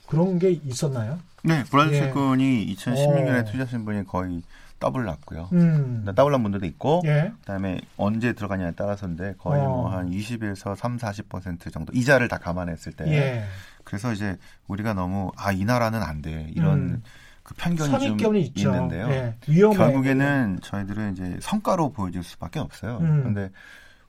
[0.07, 1.21] 그런 게 있었나요?
[1.43, 2.01] 네, 브라질 예.
[2.01, 3.45] 채권이 2016년에 어.
[3.45, 4.43] 투자하신 분이 거의
[4.79, 5.49] 더블 났고요.
[5.53, 9.69] 음, 더블 난 분들도 있고 예, 그다음에 언제 들어가냐에 따라서인데 거의 어.
[9.69, 13.45] 뭐한 20에서 3, 40% 정도 이자를 다 감안했을 때 예.
[13.85, 14.37] 그래서 이제
[14.69, 17.03] 우리가 너무 아 이 나라는 안 돼 이런 음.
[17.43, 18.69] 그 편견이 좀 있죠.
[18.71, 19.11] 있는데요.
[19.11, 19.35] 예.
[19.75, 22.99] 결국에는 저희들은 이제 성과로 보여줄 수밖에 없어요.
[22.99, 23.19] 음.
[23.21, 23.51] 그런데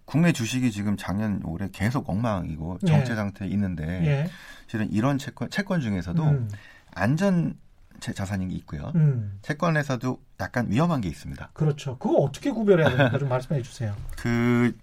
[0.06, 2.88] 국내 주식이 지금 작년 올해 계속 엉망이고 예.
[2.88, 4.30] 정체 상태에 있는데 예,
[4.68, 6.50] 실은 이런 채권 채권 중에서도 음,
[6.96, 7.56] 안전
[8.00, 8.92] 자- 자산이 있고요.
[8.96, 11.50] 음, 채권에서도 약간 위험한 게 있습니다.
[11.54, 11.98] 그렇죠.
[11.98, 13.96] 그거 어떻게 구별해야 되는가 좀 말씀해 주세요.
[14.18, 14.76] 그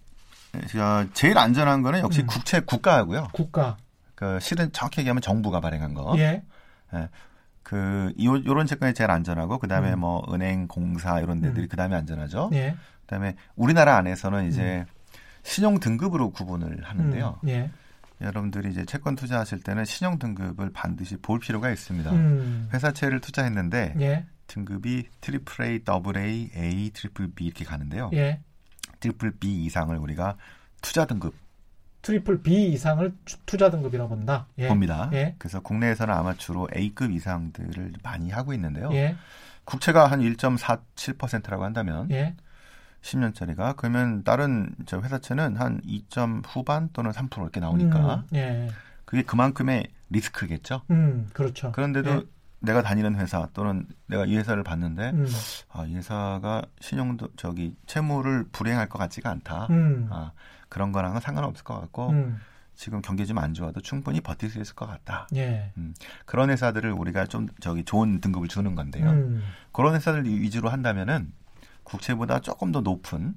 [0.71, 2.27] 저, 제일 안전한 거는 역시 음.
[2.27, 3.29] 국채 국가고요.
[3.33, 3.77] 국가,
[4.15, 6.15] 그 실은 정확히 얘기하면 정부가 발행한 거.
[6.19, 6.43] 예,
[7.63, 10.01] 그 요, 요런 채권이 제일 안전하고 그다음에 음.
[10.01, 11.69] 뭐 은행, 공사 이런 데들이 음.
[11.69, 12.51] 그다음에 안전하죠.
[12.55, 14.87] 예, 그다음에 우리나라 안에서는 이제
[15.43, 17.41] 신용 등급으로 구분을 하는데요.
[17.45, 17.71] 음, 예,
[18.21, 22.11] 여러분들이 이제 채권 투자하실 때는 신용 등급을 반드시 볼 필요가 있습니다.
[22.12, 28.11] 음, 회사채를 투자했는데 예, 등급이 triple A, double A, A, triple B 이렇게 가는데요.
[28.14, 28.41] 예,
[29.01, 30.37] triple B 이상을 우리가
[30.83, 31.35] 투자 등급
[32.03, 34.47] triple B 이상을 투- 투자 등급이라고 본다.
[34.59, 35.11] 예, 봅니다.
[35.12, 38.91] 예, 그래서 국내에서는 아마 주로 A급 이상들을 많이 하고 있는데요.
[38.95, 39.16] 예,
[39.64, 42.35] 국채가 한 1.47%라고 한다면 예,
[43.03, 48.68] 10년짜리가 그러면 다른 저 회사채는 한 2점 후반 또는 3% 이렇게 나오니까 음, 예,
[49.05, 50.82] 그게 그만큼의 리스크겠죠.
[50.90, 51.72] 음, 그렇죠.
[51.72, 52.22] 그런데도 예.
[52.61, 55.26] 내가 다니는 회사 또는 내가 이 회사를 봤는데 음.
[55.70, 59.68] 아, 이 회사가 신용도 저기 채무를 불행할 것 같지가 않다.
[59.70, 60.09] 음.
[60.11, 60.32] 아,
[60.68, 62.40] 그런 거랑은 상관없을 것 같고 음.
[62.74, 65.26] 지금 경기 좀 안 좋아도 충분히 버틸 수 있을 것 같다.
[65.34, 65.72] 예.
[66.26, 69.11] 그런 회사들을 우리가 좀 저기 좋은 등급을 주는 건데요.
[69.11, 69.42] 음.
[69.72, 71.32] 그런 회사들 위주로 한다면은
[71.89, 73.34] 국채보다 조금 더 높은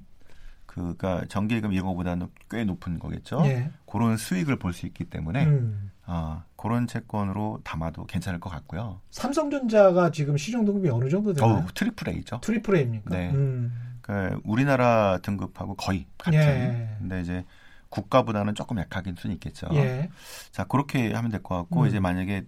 [0.66, 3.42] 그가 정기예금 이런 거보다는 꽤 높은 거겠죠.
[3.44, 3.70] 예.
[3.86, 5.90] 그런 수익을 볼 수 있기 때문에 음.
[6.04, 9.00] 아, 그런 채권으로 담아도 괜찮을 것 같고요.
[9.10, 11.52] 삼성전자가 지금 신용 등급이 어느 정도 되나요?
[11.56, 12.40] 어우, triple A죠.
[12.40, 13.10] triple A입니까?
[13.10, 13.30] 네.
[13.32, 13.72] 음.
[14.00, 16.38] 그 우리나라 등급하고 거의 같은.
[16.38, 16.96] 예.
[16.98, 17.44] 근데 이제
[17.90, 19.68] 국가보다는 조금 약할 수는 있겠죠.
[19.74, 20.08] 예.
[20.50, 21.86] 자 그렇게 하면 될 것 같고 음.
[21.86, 22.46] 이제 만약에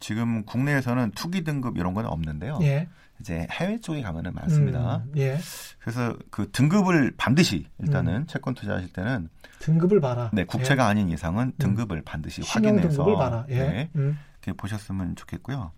[0.00, 2.58] 지금 국내에서는 투기 등급 이런 건 없는데요.
[2.62, 2.88] 예.
[3.20, 5.02] 이제 해외 쪽에 가면은 많습니다.
[5.06, 5.12] 음.
[5.18, 5.38] 예.
[5.78, 9.28] 그래서 그 등급을 반드시 일단은 채권 투자하실 때는
[9.58, 10.30] 등급을 봐라.
[10.32, 12.44] 네 국채가 아닌 이상은 등급을 반드시 예.
[12.46, 13.44] 신용 확인해서 등급을 봐라.
[13.50, 13.58] 예.
[13.58, 14.18] 네, 음.
[14.42, 15.70] 이렇게 보셨으면 좋겠고요.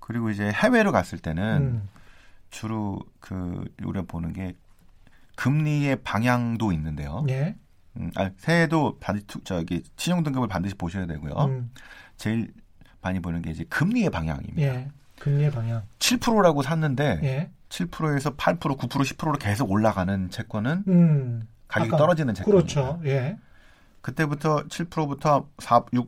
[0.00, 1.88] 그리고 이제 해외로 갔을 때는 음.
[2.50, 4.54] 주로 그 우리가 보는 게
[5.36, 7.24] 금리의 방향도 있는데요.
[7.28, 7.54] 예.
[7.98, 11.32] 음, 아, 해외도 반드시 투- 저기 신용 등급을 반드시 보셔야 되고요.
[11.44, 11.70] 음.
[12.16, 12.50] 제일
[13.02, 14.62] 많이 보는 게 이제 금리의 방향입니다.
[14.62, 14.88] 예.
[15.18, 15.82] 금리의 방향.
[15.98, 17.50] 7%라고 샀는데 예.
[17.68, 21.42] 7%에서 8%, 9%, 10%로 계속 올라가는 채권은 음.
[21.68, 22.74] 가격이 아까- 떨어지는 채권입니다.
[22.74, 23.00] 그렇죠.
[23.04, 23.36] 예.
[24.00, 26.06] 그때부터 7%부터 4, 6%,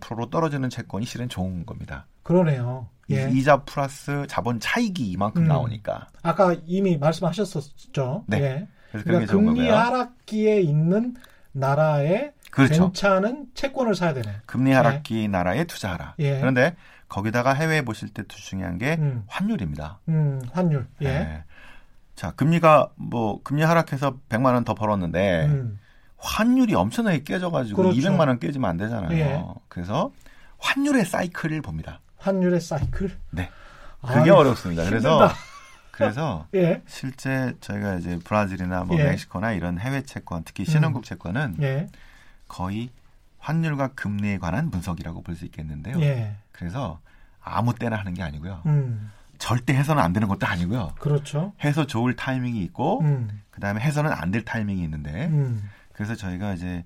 [0.00, 2.06] 5%로 떨어지는 채권이 실은 좋은 겁니다.
[2.22, 2.88] 그러네요.
[3.10, 3.28] 예.
[3.30, 5.48] 이- 이자 플러스 자본 차익이 이만큼 음.
[5.48, 6.08] 나오니까.
[6.22, 8.24] 아까 이미 말씀하셨었죠.
[8.26, 8.40] 네.
[8.40, 8.68] 예.
[8.90, 9.74] 그래서 그러니까 금리 거고요.
[9.76, 11.14] 하락기에 있는
[11.52, 12.84] 나라에 그렇죠.
[12.92, 14.28] 괜찮은 채권을 사야 되네.
[14.46, 16.14] 금리 하락기 나라에 투자하라.
[16.20, 16.38] 예.
[16.38, 16.76] 그런데
[17.08, 19.24] 거기다가 해외에 보실 때 중요한 게 음.
[19.26, 19.98] 환율입니다.
[20.08, 20.86] 음, 환율.
[21.02, 21.06] 예.
[21.06, 21.44] 예.
[22.14, 25.78] 자, 금리가 뭐 금리 하락해서 100만 원 더 벌었는데 음.
[26.16, 27.98] 환율이 엄청나게 깨져 가지고 그렇죠.
[28.00, 29.18] 200만 원 깨지면 안 되잖아요.
[29.18, 29.44] 예.
[29.68, 30.12] 그래서
[30.58, 32.00] 환율의 사이클을 봅니다.
[32.18, 33.10] 환율의 사이클.
[33.30, 33.50] 네.
[34.00, 34.84] 그게 아유, 어렵습니다.
[34.84, 35.34] 그래서 힘들다.
[35.90, 36.82] 그래서 예.
[36.86, 39.04] 실제 저희가 이제 브라질이나 뭐 예.
[39.04, 41.88] 멕시코나 이런 해외 채권, 특히 신흥국 채권은 예.
[42.48, 42.90] 거의
[43.38, 46.00] 환율과 금리에 관한 분석이라고 볼 수 있겠는데요.
[46.00, 46.36] 예.
[46.52, 47.00] 그래서
[47.40, 48.62] 아무 때나 하는 게 아니고요.
[48.66, 49.10] 음.
[49.38, 50.94] 절대 해서는 안 되는 것도 아니고요.
[50.98, 51.52] 그렇죠.
[51.62, 53.42] 해서 좋을 타이밍이 있고 음.
[53.50, 55.68] 그다음에 해서는 안 될 타이밍이 있는데 음.
[55.92, 56.84] 그래서 저희가 이제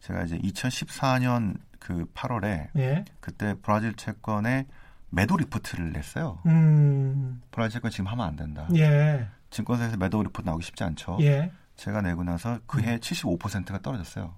[0.00, 3.04] 제가 이제 2014년 그 8월에 예.
[3.20, 4.66] 그때 브라질 채권의
[5.10, 6.38] 매도 리포트를 냈어요.
[6.46, 7.40] 음.
[7.50, 8.68] 브라질 채권 지금 하면 안 된다.
[8.76, 9.26] 예.
[9.50, 11.18] 증권사에서 매도 리포트 나오기 쉽지 않죠.
[11.22, 11.50] 예.
[11.76, 14.34] 제가 내고 나서 그해 75%가 떨어졌어요.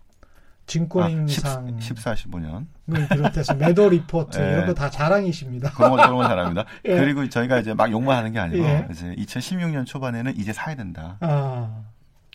[0.69, 2.67] 증권인상 아, 14, 15년.
[2.95, 4.53] 을 비롯해서 매도 리포트 예.
[4.53, 5.73] 이런 거 다 자랑이십니다.
[5.73, 6.65] 그런 거, 그런 거 잘합니다.
[6.87, 6.97] 예.
[6.97, 8.87] 그리고 저희가 이제 막 욕만 하는 게 아니고 예.
[8.91, 11.17] 이제 2016년 초반에는 이제 사야 된다.
[11.21, 11.83] 아.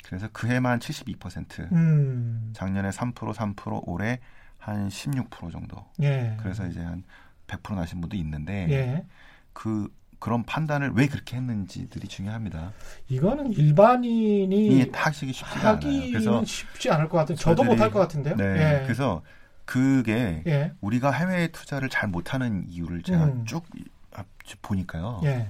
[0.04, 2.52] 그래서 그 해만 72%, 음.
[2.54, 4.20] 작년에 3%, 3%, 올해
[4.58, 5.86] 한 16% 정도.
[6.02, 6.36] 예.
[6.40, 7.04] 그래서 이제 한
[7.48, 9.06] 100% 나신 분도 있는데 예.
[9.54, 9.88] 그
[10.24, 12.72] 그런 판단을 왜 그렇게 했는지들이 중요합니다.
[13.10, 15.82] 이거는 일반인이 이게 하시기 쉽지가 않아요.
[16.12, 17.36] 그래서 쉽지 않을 것 같은.
[17.36, 18.38] 저도 못할 것 같은데요.
[18.38, 18.84] 네, 예.
[18.84, 19.22] 그래서
[19.66, 20.72] 그게 예.
[20.80, 23.44] 우리가 해외 투자를 잘 못하는 이유를 제가 음.
[23.46, 23.66] 쭉
[24.14, 24.26] 앞-
[24.62, 25.20] 보니까요.
[25.26, 25.50] 예.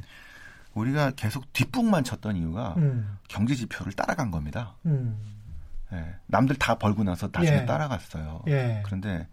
[0.74, 3.15] 우리가 계속 뒷북만 쳤던 이유가 음.
[3.28, 4.74] 경제 지표를 따라간 겁니다.
[4.88, 5.19] 음.
[5.91, 7.65] 예, 남들 다 벌고 나서 나중에 예.
[7.67, 8.41] 따라갔어요.
[8.47, 8.82] 예.
[8.84, 9.28] 그런데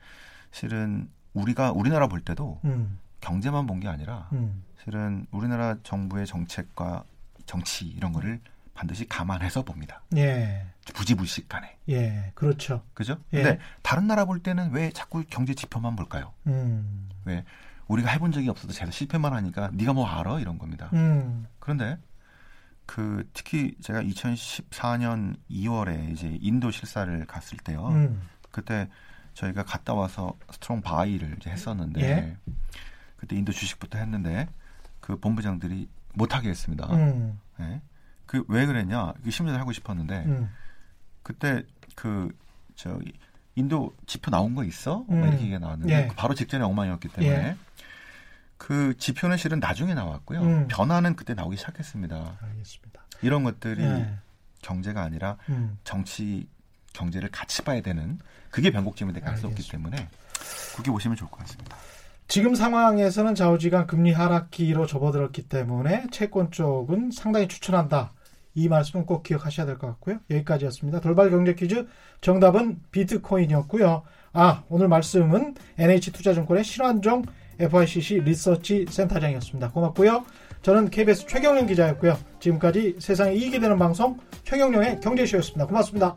[0.50, 2.98] 실은 우리가 우리나라 볼 때도 음.
[3.20, 4.62] 경제만 본 게 아니라 음.
[4.82, 7.04] 실은 우리나라 정부의 정책과
[7.46, 8.40] 정치 이런 거를
[8.74, 10.02] 반드시 감안해서 봅니다.
[10.16, 10.64] 예.
[10.94, 11.76] 부지불식 간에.
[11.88, 12.32] 예.
[12.34, 12.82] 그렇죠.
[12.94, 13.18] 그죠?
[13.32, 13.42] 예.
[13.42, 16.32] 근데 다른 나라 볼 때는 왜 자꾸 경제 지표만 볼까요?
[16.46, 17.08] 음.
[17.24, 17.44] 왜
[17.88, 20.88] 우리가 해본 적이 없어도 제가 실패만 하니까 네가 뭐 알아 이런 겁니다.
[20.94, 21.46] 음.
[21.58, 21.98] 그런데
[22.86, 27.88] 그 특히 제가 2014년 2월에 이제 인도 실사를 갔을 때요.
[27.88, 28.22] 음.
[28.50, 28.88] 그때
[29.34, 32.36] 저희가 갔다 와서 strong buy를 이제 했었는데 예.
[33.20, 34.48] 그때 인도 주식부터 했는데
[35.00, 36.86] 그 본부장들이 못하게 했습니다.
[36.86, 37.38] 음.
[37.60, 37.82] 예.
[38.24, 39.12] 그왜 그랬냐?
[39.22, 40.50] 그 심리를 하고 싶었는데 음.
[41.22, 41.62] 그때
[41.94, 42.34] 그
[42.74, 43.12] 저기
[43.56, 45.04] 인도 지표 나온 거 있어?
[45.06, 45.22] 막 음.
[45.24, 46.06] 이렇게 얘기가 나왔는데 예.
[46.06, 47.56] 그 바로 직전에 엉망이었기 때문에 예.
[48.56, 50.40] 그 지표는 실은 나중에 나왔고요.
[50.40, 50.68] 음.
[50.68, 52.38] 변화는 그때 나오기 시작했습니다.
[52.40, 53.02] 알겠습니다.
[53.20, 54.14] 이런 것들이 예.
[54.62, 55.78] 경제가 아니라 음.
[55.84, 56.48] 정치
[56.94, 58.18] 경제를 같이 봐야 되는
[58.50, 59.68] 그게 변곡점이 될 가능성이 없기.
[59.70, 60.08] 때문에
[60.72, 61.76] 그렇게 보시면 좋을 것 같습니다.
[62.30, 68.12] 지금 상황에서는 좌우지간 금리 하락기로 접어들었기 때문에 채권 쪽은 상당히 추천한다.
[68.54, 70.18] 이 말씀은 꼭 기억하셔야 될 것 같고요.
[70.30, 71.00] 여기까지였습니다.
[71.00, 71.88] 돌발 경제 퀴즈
[72.20, 74.02] 정답은 비트코인이었고요.
[74.32, 77.24] 아 오늘 말씀은 NH투자증권의 신환종
[77.58, 79.72] FICC 리서치 센터장이었습니다.
[79.72, 80.24] 고맙고요.
[80.62, 82.16] 저는 KBS 최경영 기자였고요.
[82.38, 85.66] 지금까지 세상에 이익이 되는 방송 최경영의 경제쇼였습니다.
[85.66, 86.14] 고맙습니다.